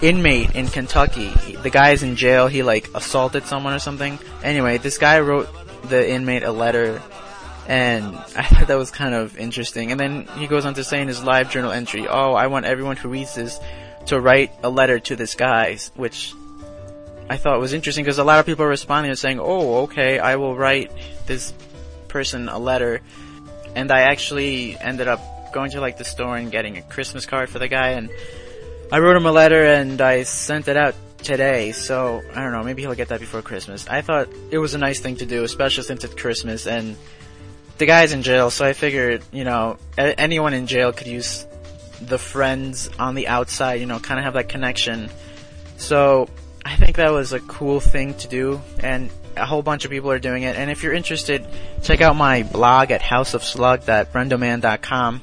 inmate 0.00 0.54
in 0.54 0.68
Kentucky. 0.68 1.28
The 1.62 1.70
guy's 1.70 2.02
in 2.02 2.16
jail. 2.16 2.46
He 2.46 2.62
like 2.62 2.88
assaulted 2.94 3.44
someone 3.44 3.74
or 3.74 3.78
something. 3.78 4.18
Anyway, 4.42 4.78
this 4.78 4.96
guy 4.96 5.20
wrote 5.20 5.50
the 5.90 6.10
inmate 6.10 6.42
a 6.42 6.52
letter 6.52 7.02
and 7.66 8.06
I 8.16 8.44
thought 8.44 8.68
that 8.68 8.78
was 8.78 8.90
kind 8.90 9.14
of 9.14 9.36
interesting. 9.36 9.90
And 9.90 10.00
then 10.00 10.26
he 10.38 10.46
goes 10.46 10.64
on 10.64 10.72
to 10.74 10.84
say 10.84 11.02
in 11.02 11.08
his 11.08 11.20
LiveJournal 11.20 11.74
entry, 11.74 12.08
"Oh, 12.08 12.32
I 12.32 12.46
want 12.46 12.64
everyone 12.64 12.96
who 12.96 13.10
reads 13.10 13.34
this 13.34 13.60
to 14.08 14.20
write 14.20 14.52
a 14.62 14.68
letter 14.70 14.98
to 14.98 15.16
this 15.16 15.34
guy," 15.34 15.78
which 15.94 16.34
I 17.30 17.36
thought 17.36 17.60
was 17.60 17.72
interesting 17.72 18.04
because 18.04 18.18
a 18.18 18.24
lot 18.24 18.40
of 18.40 18.46
people 18.46 18.64
are 18.64 18.68
responding 18.68 19.10
and 19.10 19.18
saying, 19.18 19.40
"Oh, 19.40 19.82
okay, 19.84 20.18
I 20.18 20.36
will 20.36 20.56
write 20.56 20.90
this 21.26 21.52
person 22.08 22.48
a 22.48 22.58
letter." 22.58 23.00
And 23.74 23.90
I 23.90 24.00
actually 24.00 24.76
ended 24.80 25.08
up 25.08 25.20
going 25.52 25.70
to 25.72 25.80
like 25.80 25.98
the 25.98 26.04
store 26.04 26.36
and 26.36 26.50
getting 26.50 26.76
a 26.76 26.82
Christmas 26.82 27.26
card 27.26 27.48
for 27.48 27.58
the 27.58 27.68
guy 27.68 27.90
and 27.90 28.10
I 28.90 28.98
wrote 29.00 29.16
him 29.16 29.26
a 29.26 29.32
letter 29.32 29.64
and 29.64 30.00
I 30.00 30.22
sent 30.22 30.68
it 30.68 30.76
out 30.76 30.94
today, 31.22 31.72
so 31.72 32.22
I 32.34 32.42
don't 32.42 32.52
know, 32.52 32.62
maybe 32.62 32.82
he'll 32.82 32.94
get 32.94 33.08
that 33.08 33.20
before 33.20 33.42
Christmas. 33.42 33.86
I 33.88 34.00
thought 34.00 34.28
it 34.50 34.58
was 34.58 34.74
a 34.74 34.78
nice 34.78 35.00
thing 35.00 35.16
to 35.16 35.26
do, 35.26 35.44
especially 35.44 35.84
since 35.84 36.04
it's 36.04 36.14
Christmas 36.14 36.66
and 36.66 36.96
the 37.76 37.86
guy's 37.86 38.12
in 38.12 38.22
jail, 38.22 38.50
so 38.50 38.64
I 38.64 38.72
figured, 38.72 39.22
you 39.30 39.44
know, 39.44 39.76
anyone 39.96 40.54
in 40.54 40.66
jail 40.66 40.92
could 40.92 41.06
use 41.06 41.46
the 42.00 42.18
friends 42.18 42.88
on 42.98 43.14
the 43.14 43.28
outside, 43.28 43.80
you 43.80 43.86
know, 43.86 43.98
kind 43.98 44.18
of 44.18 44.24
have 44.24 44.34
that 44.34 44.48
connection. 44.48 45.10
So 45.76 46.28
I 46.64 46.76
think 46.76 46.96
that 46.96 47.10
was 47.10 47.32
a 47.32 47.40
cool 47.40 47.80
thing 47.80 48.14
to 48.14 48.28
do, 48.28 48.60
and 48.80 49.10
a 49.36 49.46
whole 49.46 49.62
bunch 49.62 49.84
of 49.84 49.90
people 49.90 50.10
are 50.10 50.18
doing 50.18 50.42
it. 50.42 50.56
And 50.56 50.70
if 50.70 50.82
you're 50.82 50.92
interested, 50.92 51.46
check 51.82 52.00
out 52.00 52.16
my 52.16 52.42
blog 52.42 52.90
at 52.90 53.00
houseofslug.brendoman.com. 53.00 55.20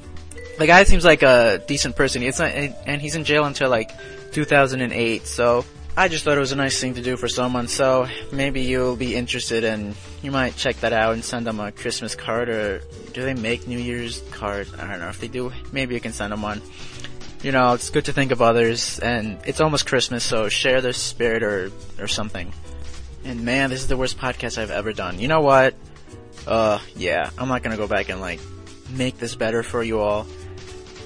The 0.58 0.68
guy 0.68 0.86
seems 0.86 1.04
like 1.04 1.22
a 1.22 1.62
decent 1.68 1.98
person. 1.98 2.24
It's 2.24 2.40
not, 2.40 2.52
and 2.52 3.02
he's 3.02 3.16
in 3.16 3.26
jail 3.26 3.44
until 3.44 3.70
like 3.70 3.92
2008. 4.32 5.28
So 5.28 5.66
I 5.98 6.08
just 6.08 6.24
thought 6.24 6.38
it 6.38 6.40
was 6.40 6.54
a 6.54 6.56
nice 6.56 6.80
thing 6.80 6.94
to 6.96 7.02
do 7.02 7.18
for 7.18 7.28
someone. 7.28 7.68
So 7.68 8.08
maybe 8.32 8.62
you'll 8.62 8.96
be 8.96 9.16
interested, 9.16 9.66
and 9.66 9.96
you 10.26 10.32
might 10.32 10.56
check 10.56 10.78
that 10.78 10.92
out 10.92 11.14
and 11.14 11.24
send 11.24 11.46
them 11.46 11.60
a 11.60 11.72
Christmas 11.72 12.16
card. 12.16 12.50
Or 12.50 12.82
do 13.14 13.22
they 13.24 13.36
make 13.36 13.68
New 13.68 13.78
Year's 13.78 14.22
card? 14.32 14.68
I 14.78 14.88
don't 14.88 15.00
know 15.00 15.10
if 15.10 15.22
they 15.22 15.28
do. 15.28 15.54
Maybe 15.72 15.94
you 15.94 16.02
can 16.02 16.12
send 16.12 16.34
them 16.34 16.42
one. 16.42 16.62
You 17.44 17.52
know, 17.52 17.74
it's 17.74 17.92
good 17.92 18.06
to 18.06 18.14
think 18.14 18.32
of 18.32 18.42
others, 18.42 18.98
and 18.98 19.40
it's 19.46 19.62
almost 19.62 19.86
Christmas, 19.86 20.24
so 20.24 20.50
share 20.50 20.82
their 20.82 20.94
spirit 20.94 21.44
or 21.44 21.72
or 22.00 22.08
something. 22.08 22.52
And 23.24 23.46
man, 23.46 23.70
this 23.70 23.82
is 23.82 23.88
the 23.88 23.98
worst 23.98 24.18
podcast 24.18 24.58
I've 24.58 24.72
ever 24.72 24.94
done. 24.94 25.20
You 25.20 25.28
know 25.28 25.42
what? 25.42 25.76
Uh, 26.48 26.80
yeah, 26.96 27.30
I'm 27.38 27.48
not 27.48 27.62
gonna 27.62 27.78
go 27.78 27.88
back 27.88 28.10
and 28.10 28.20
like 28.20 28.40
make 28.90 29.20
this 29.20 29.36
better 29.36 29.62
for 29.62 29.84
you 29.84 30.00
all. 30.00 30.26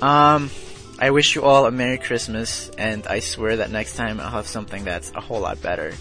Um, 0.01 0.49
I 0.97 1.11
wish 1.11 1.35
you 1.35 1.41
all 1.43 1.65
a 1.65 1.71
Merry 1.71 1.97
Christmas, 1.97 2.69
and 2.77 3.05
I 3.05 3.19
swear 3.19 3.57
that 3.57 3.69
next 3.69 3.97
time 3.97 4.21
I'll 4.21 4.31
have 4.31 4.47
something 4.47 4.85
that's 4.85 5.11
a 5.13 5.19
whole 5.19 5.41
lot 5.41 5.61
better. 5.61 5.93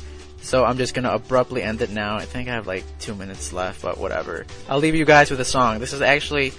So 0.48 0.64
I'm 0.64 0.78
just 0.78 0.94
gonna 0.94 1.10
abruptly 1.10 1.62
end 1.62 1.82
it 1.82 1.90
now. 1.90 2.16
I 2.16 2.24
think 2.24 2.48
I 2.48 2.54
have 2.54 2.66
like 2.66 2.82
two 3.00 3.14
minutes 3.14 3.52
left, 3.52 3.82
but 3.82 3.98
whatever. 3.98 4.46
I'll 4.66 4.78
leave 4.78 4.94
you 4.94 5.04
guys 5.04 5.30
with 5.30 5.40
a 5.40 5.44
song. 5.44 5.78
This 5.78 5.92
is 5.92 6.00
actually 6.00 6.54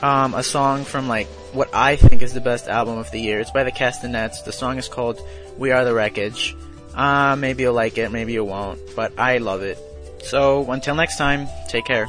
um, 0.00 0.32
a 0.32 0.42
song 0.42 0.84
from 0.84 1.08
like 1.08 1.26
what 1.52 1.68
I 1.74 1.96
think 1.96 2.22
is 2.22 2.32
the 2.32 2.40
best 2.40 2.68
album 2.68 2.96
of 2.96 3.10
the 3.10 3.20
year. 3.20 3.38
It's 3.38 3.50
by 3.50 3.64
the 3.64 3.70
Castanets. 3.70 4.40
The 4.40 4.52
song 4.52 4.78
is 4.78 4.88
called 4.88 5.20
"We 5.58 5.72
Are 5.72 5.84
the 5.84 5.92
Wreckage." 5.92 6.56
Uh, 6.94 7.36
maybe 7.36 7.64
you'll 7.64 7.74
like 7.74 7.98
it, 7.98 8.10
maybe 8.10 8.32
you 8.32 8.44
won't, 8.44 8.80
but 8.96 9.12
I 9.18 9.36
love 9.36 9.60
it. 9.60 9.76
So 10.22 10.70
until 10.70 10.94
next 10.94 11.18
time, 11.18 11.48
take 11.68 11.84
care. 11.84 12.08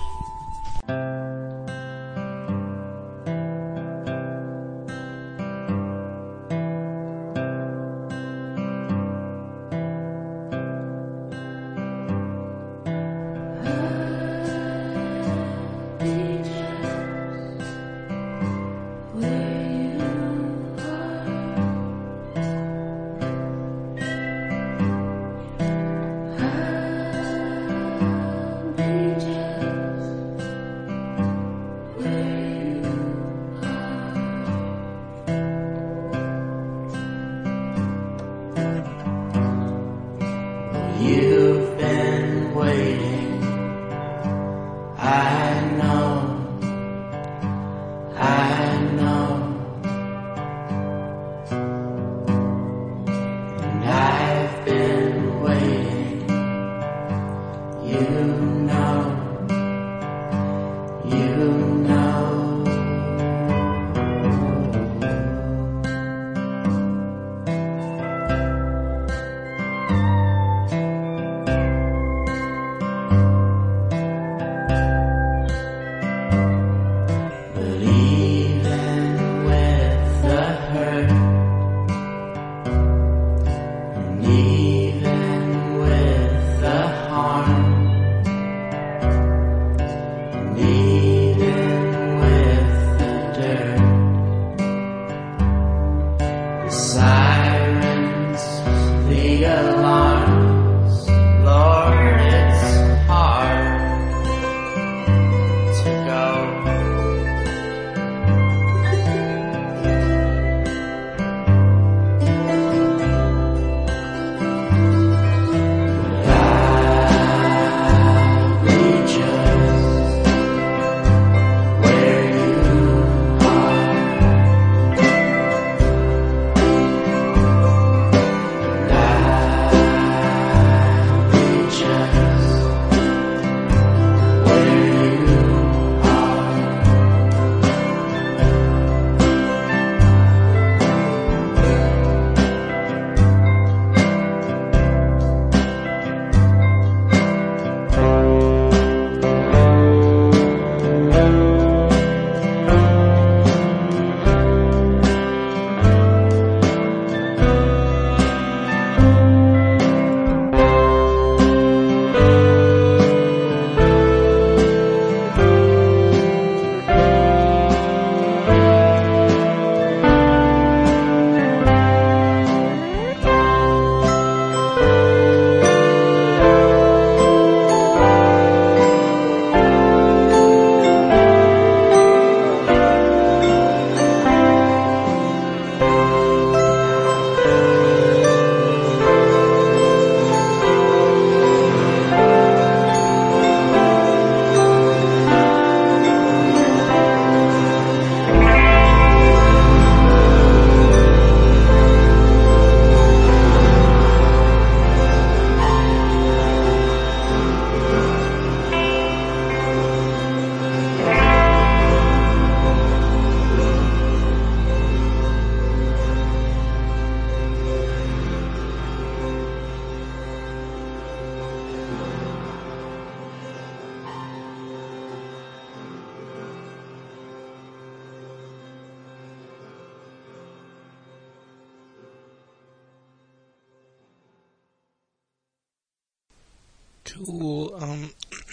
Cool. 237.13 237.76
Um, 237.76 238.10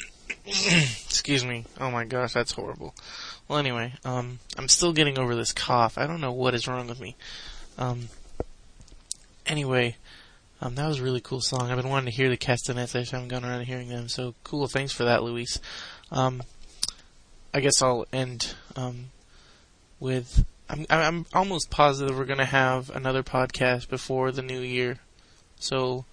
excuse 0.46 1.44
me. 1.44 1.64
Oh 1.78 1.90
my 1.90 2.04
gosh, 2.04 2.34
that's 2.34 2.52
horrible. 2.52 2.94
Well, 3.48 3.58
anyway, 3.58 3.94
um, 4.04 4.38
I'm 4.56 4.68
still 4.68 4.92
getting 4.92 5.18
over 5.18 5.34
this 5.34 5.52
cough. 5.52 5.98
I 5.98 6.06
don't 6.06 6.20
know 6.20 6.32
what 6.32 6.54
is 6.54 6.68
wrong 6.68 6.86
with 6.86 7.00
me. 7.00 7.16
Um, 7.78 8.08
anyway, 9.46 9.96
um, 10.60 10.74
that 10.74 10.86
was 10.86 11.00
a 11.00 11.02
really 11.02 11.20
cool 11.20 11.40
song. 11.40 11.70
I've 11.70 11.76
been 11.76 11.88
wanting 11.88 12.10
to 12.10 12.16
hear 12.16 12.28
the 12.28 12.36
Castanets. 12.36 12.94
I 12.94 13.00
just 13.00 13.12
haven't 13.12 13.28
gone 13.28 13.44
around 13.44 13.64
hearing 13.64 13.88
them. 13.88 14.08
So 14.08 14.34
cool. 14.44 14.66
Thanks 14.68 14.92
for 14.92 15.04
that, 15.04 15.22
Luis. 15.22 15.58
Um, 16.10 16.42
I 17.54 17.60
guess 17.60 17.80
I'll 17.80 18.06
end 18.12 18.54
um, 18.76 19.06
with. 19.98 20.44
I'm, 20.68 20.86
I'm 20.88 21.26
almost 21.34 21.70
positive 21.70 22.16
we're 22.16 22.24
gonna 22.26 22.44
have 22.44 22.90
another 22.90 23.24
podcast 23.24 23.88
before 23.88 24.30
the 24.30 24.42
new 24.42 24.60
year. 24.60 24.98
So 25.58 26.04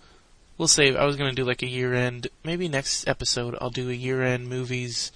we'll 0.58 0.67
save. 0.67 0.96
I 0.96 1.06
was 1.06 1.15
gonna 1.15 1.34
do 1.34 1.46
like 1.46 1.62
a 1.62 1.70
year 1.70 1.93
end. 1.93 2.28
Maybe 2.43 2.67
next 2.67 3.08
episode 3.08 3.56
I'll 3.60 3.70
do 3.70 3.89
a 3.89 3.93
year 3.93 4.24
end 4.24 4.50
movies, 4.50 5.12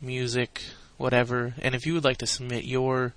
music, 0.00 0.62
whatever. 0.96 1.54
And 1.60 1.74
if 1.74 1.86
you 1.86 1.94
would 1.94 2.04
like 2.04 2.18
to 2.18 2.26
submit 2.26 2.64
your 2.64 3.14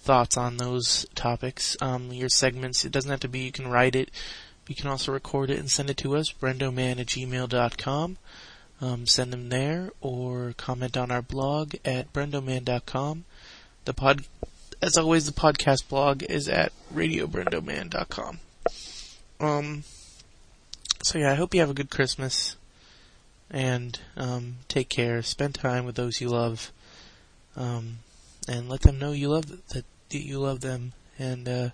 thoughts 0.00 0.36
on 0.36 0.56
those 0.56 1.06
topics, 1.14 1.76
um, 1.80 2.12
your 2.12 2.28
segments, 2.28 2.84
it 2.84 2.92
doesn't 2.92 3.10
have 3.10 3.20
to 3.20 3.28
be. 3.28 3.40
You 3.40 3.52
can 3.52 3.68
write 3.68 3.96
it. 3.96 4.10
You 4.68 4.74
can 4.74 4.88
also 4.88 5.12
record 5.12 5.50
it 5.50 5.58
and 5.58 5.70
send 5.70 5.90
it 5.90 5.96
to 5.98 6.16
us, 6.16 6.32
brendoman 6.32 6.98
at 7.00 7.06
gmail.com. 7.06 8.18
Um, 8.80 9.06
send 9.06 9.32
them 9.32 9.48
there 9.48 9.90
or 10.00 10.54
comment 10.56 10.96
on 10.96 11.10
our 11.10 11.22
blog 11.22 11.74
at 11.84 12.12
brendoman.com. 12.12 13.24
The 13.84 13.94
pod, 13.94 14.24
as 14.82 14.98
always, 14.98 15.26
the 15.26 15.32
podcast 15.32 15.88
blog 15.88 16.22
is 16.24 16.48
at 16.48 16.72
radiobrendoman.com. 16.92 18.40
Um, 19.40 19.84
so 21.06 21.18
yeah, 21.18 21.30
I 21.30 21.36
hope 21.36 21.54
you 21.54 21.60
have 21.60 21.70
a 21.70 21.74
good 21.74 21.88
Christmas 21.88 22.56
and 23.48 23.96
um, 24.16 24.56
take 24.66 24.88
care. 24.88 25.22
Spend 25.22 25.54
time 25.54 25.86
with 25.86 25.94
those 25.94 26.20
you 26.20 26.28
love, 26.28 26.72
um, 27.54 27.98
and 28.48 28.68
let 28.68 28.80
them 28.80 28.98
know 28.98 29.12
you 29.12 29.28
love 29.28 29.46
that 29.68 29.84
you 30.10 30.40
love 30.40 30.62
them. 30.62 30.94
And 31.16 31.48
uh, 31.48 31.68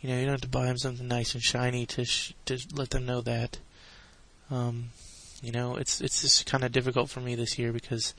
you 0.00 0.08
know, 0.08 0.16
you 0.16 0.26
don't 0.26 0.34
have 0.34 0.40
to 0.42 0.48
buy 0.48 0.66
them 0.66 0.78
something 0.78 1.08
nice 1.08 1.34
and 1.34 1.42
shiny 1.42 1.86
to 1.86 2.04
sh- 2.04 2.34
to 2.44 2.60
let 2.72 2.90
them 2.90 3.04
know 3.04 3.20
that. 3.22 3.58
Um, 4.48 4.90
you 5.42 5.50
know, 5.50 5.74
it's 5.74 6.00
it's 6.00 6.22
just 6.22 6.46
kind 6.46 6.62
of 6.62 6.70
difficult 6.70 7.10
for 7.10 7.18
me 7.18 7.34
this 7.34 7.58
year 7.58 7.72
because 7.72 8.14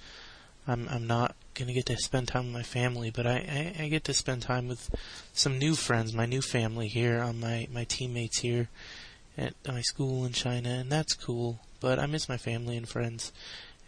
I'm 0.67 0.89
I'm 0.89 1.07
not 1.07 1.37
gonna 1.53 1.71
get 1.71 1.85
to 1.85 1.95
spend 1.95 2.27
time 2.27 2.47
with 2.47 2.53
my 2.53 2.63
family, 2.63 3.11
but 3.11 3.25
I, 3.25 3.73
I, 3.79 3.83
I 3.83 3.87
get 3.87 4.03
to 4.03 4.13
spend 4.13 4.41
time 4.41 4.67
with 4.67 4.93
some 5.31 5.57
new 5.57 5.73
friends, 5.73 6.11
my 6.11 6.25
new 6.25 6.41
family 6.41 6.89
here, 6.89 7.21
on 7.21 7.39
my 7.39 7.69
my 7.71 7.85
teammates 7.85 8.39
here 8.39 8.67
at 9.37 9.53
my 9.67 9.81
school 9.81 10.25
in 10.25 10.33
China, 10.33 10.69
and 10.69 10.91
that's 10.91 11.13
cool. 11.13 11.59
But 11.79 11.99
I 11.99 12.05
miss 12.05 12.27
my 12.27 12.37
family 12.37 12.75
and 12.77 12.87
friends, 12.87 13.31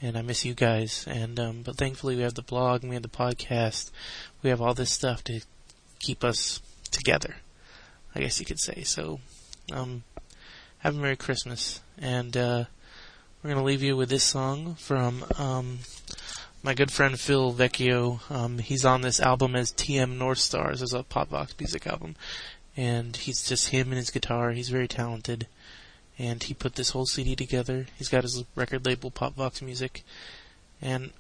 and 0.02 0.18
I 0.18 0.22
miss 0.22 0.46
you 0.46 0.54
guys. 0.54 1.06
And 1.08 1.40
um, 1.40 1.62
but 1.64 1.78
thankfully 1.78 2.16
we 2.16 2.22
have 2.22 2.36
the 2.36 2.42
blog, 2.42 2.82
and 2.82 2.90
we 2.90 2.96
have 2.96 3.04
the 3.04 3.10
podcast, 3.10 3.92
we 4.44 4.50
have 4.50 4.62
all 4.62 4.74
this 4.74 4.92
stuff 4.92 5.24
to 5.26 5.42
keep 6.00 6.24
us 6.24 6.62
together. 6.92 7.36
I 8.16 8.22
guess 8.22 8.40
you 8.40 8.46
could 8.46 8.60
say 8.60 8.84
so. 8.84 9.20
Um, 9.72 10.04
have 10.80 10.96
a 10.96 11.00
Merry 11.00 11.16
Christmas, 11.16 11.82
and 11.98 12.36
uh, 12.36 12.66
we're 13.42 13.52
gonna 13.52 13.64
leave 13.64 13.84
you 13.84 13.98
with 13.98 14.10
this 14.10 14.24
song 14.24 14.76
from 14.76 15.26
um, 15.38 15.80
my 16.64 16.74
good 16.74 16.92
friend 16.92 17.20
Phil 17.20 17.54
Vecchio. 17.54 18.20
Um, 18.32 18.58
he's 18.60 18.86
on 18.86 19.02
this 19.02 19.20
album 19.20 19.56
as 19.56 19.72
TM 19.72 20.18
North 20.18 20.40
Stars, 20.40 20.82
as 20.82 20.94
a 20.94 21.04
Pop 21.04 21.30
Vox 21.30 21.54
Music 21.60 21.88
album, 21.88 22.16
and 22.76 23.16
he's 23.16 23.48
just 23.48 23.70
him 23.70 23.88
and 23.88 23.98
his 23.98 24.10
guitar. 24.10 24.52
He's 24.52 24.70
very 24.70 24.88
talented, 24.88 25.48
and 26.18 26.42
he 26.42 26.54
put 26.54 26.76
this 26.76 26.90
whole 26.90 27.06
CD 27.06 27.36
together. 27.36 27.88
He's 27.98 28.10
got 28.10 28.24
his 28.24 28.44
record 28.56 28.86
label, 28.86 29.12
Pop 29.12 29.36
Vox 29.36 29.62
Music, 29.62 30.04
and 30.82 31.12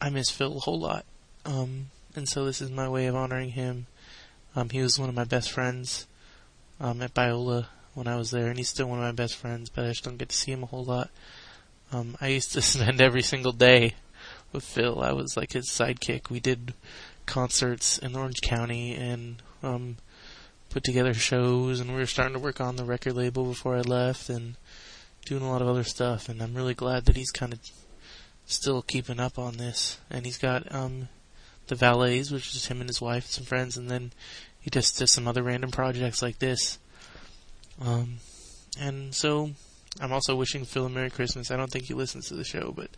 I 0.00 0.10
miss 0.10 0.30
Phil 0.30 0.56
a 0.56 0.60
whole 0.60 0.80
lot. 0.80 1.04
Um, 1.44 1.86
and 2.14 2.28
so 2.28 2.44
this 2.44 2.60
is 2.60 2.70
my 2.70 2.88
way 2.88 3.06
of 3.06 3.16
honoring 3.16 3.50
him. 3.50 3.86
Um, 4.54 4.70
he 4.70 4.80
was 4.80 4.98
one 4.98 5.08
of 5.08 5.14
my 5.14 5.24
best 5.24 5.50
friends 5.50 6.06
um, 6.80 7.02
at 7.02 7.14
Biola 7.14 7.66
when 7.94 8.06
I 8.06 8.16
was 8.16 8.30
there, 8.30 8.48
and 8.48 8.58
he's 8.58 8.68
still 8.68 8.88
one 8.88 8.98
of 8.98 9.04
my 9.04 9.12
best 9.12 9.36
friends, 9.36 9.70
but 9.70 9.84
I 9.84 9.88
just 9.88 10.04
don't 10.04 10.18
get 10.18 10.30
to 10.30 10.36
see 10.36 10.52
him 10.52 10.62
a 10.62 10.66
whole 10.66 10.84
lot. 10.84 11.10
Um, 11.92 12.16
I 12.20 12.28
used 12.28 12.52
to 12.52 12.62
spend 12.62 13.00
every 13.00 13.22
single 13.22 13.52
day 13.52 13.94
with 14.52 14.64
Phil. 14.64 15.00
I 15.02 15.12
was 15.12 15.36
like 15.36 15.52
his 15.52 15.68
sidekick. 15.68 16.30
We 16.30 16.40
did 16.40 16.74
concerts 17.26 17.98
in 17.98 18.16
Orange 18.16 18.40
County 18.40 18.94
and 18.94 19.42
um, 19.62 19.96
put 20.70 20.84
together 20.84 21.14
shows, 21.14 21.80
and 21.80 21.90
we 21.90 21.96
were 21.96 22.06
starting 22.06 22.34
to 22.34 22.40
work 22.40 22.60
on 22.60 22.76
the 22.76 22.84
record 22.84 23.14
label 23.14 23.44
before 23.44 23.76
I 23.76 23.80
left, 23.80 24.28
and 24.28 24.56
doing 25.24 25.42
a 25.42 25.50
lot 25.50 25.62
of 25.62 25.68
other 25.68 25.84
stuff. 25.84 26.28
And 26.28 26.42
I'm 26.42 26.54
really 26.54 26.74
glad 26.74 27.04
that 27.06 27.16
he's 27.16 27.30
kind 27.30 27.52
of 27.52 27.60
still 28.46 28.82
keeping 28.82 29.20
up 29.20 29.38
on 29.38 29.56
this. 29.56 29.98
And 30.10 30.24
he's 30.24 30.38
got 30.38 30.72
um, 30.74 31.08
the 31.66 31.74
Valets, 31.74 32.30
which 32.30 32.54
is 32.54 32.66
him 32.66 32.80
and 32.80 32.88
his 32.88 33.00
wife 33.00 33.24
and 33.24 33.32
some 33.32 33.44
friends, 33.44 33.76
and 33.76 33.90
then 33.90 34.12
he 34.60 34.70
just 34.70 34.98
does 34.98 35.10
some 35.10 35.28
other 35.28 35.42
random 35.42 35.70
projects 35.70 36.22
like 36.22 36.38
this. 36.38 36.78
Um, 37.80 38.18
and 38.80 39.14
so 39.14 39.50
I'm 40.00 40.12
also 40.12 40.36
wishing 40.36 40.64
Phil 40.64 40.86
a 40.86 40.88
Merry 40.88 41.10
Christmas. 41.10 41.50
I 41.50 41.56
don't 41.56 41.70
think 41.70 41.84
he 41.84 41.94
listens 41.94 42.28
to 42.28 42.34
the 42.34 42.44
show, 42.44 42.72
but 42.74 42.90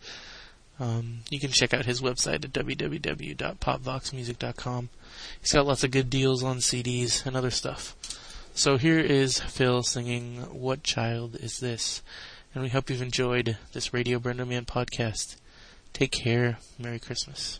um, 0.79 1.19
you 1.29 1.39
can 1.39 1.51
check 1.51 1.71
out 1.73 1.85
his 1.85 2.01
website 2.01 2.45
at 2.45 2.53
www.popvoxmusic.com. 2.53 4.89
He's 5.41 5.51
got 5.51 5.65
lots 5.65 5.83
of 5.83 5.91
good 5.91 6.09
deals 6.09 6.41
on 6.43 6.57
CDs 6.57 7.25
and 7.25 7.35
other 7.35 7.51
stuff. 7.51 7.95
So 8.53 8.77
here 8.77 8.99
is 8.99 9.39
Phil 9.39 9.83
singing 9.83 10.37
What 10.53 10.83
Child 10.83 11.35
Is 11.35 11.59
This? 11.59 12.01
And 12.53 12.63
we 12.63 12.69
hope 12.69 12.89
you've 12.89 13.01
enjoyed 13.01 13.57
this 13.73 13.93
Radio 13.93 14.19
Brendo 14.19 14.47
Man 14.47 14.63
podcast. 14.65 15.35
Take 15.93 16.11
care. 16.11 16.57
Merry 16.77 16.99
Christmas. 16.99 17.59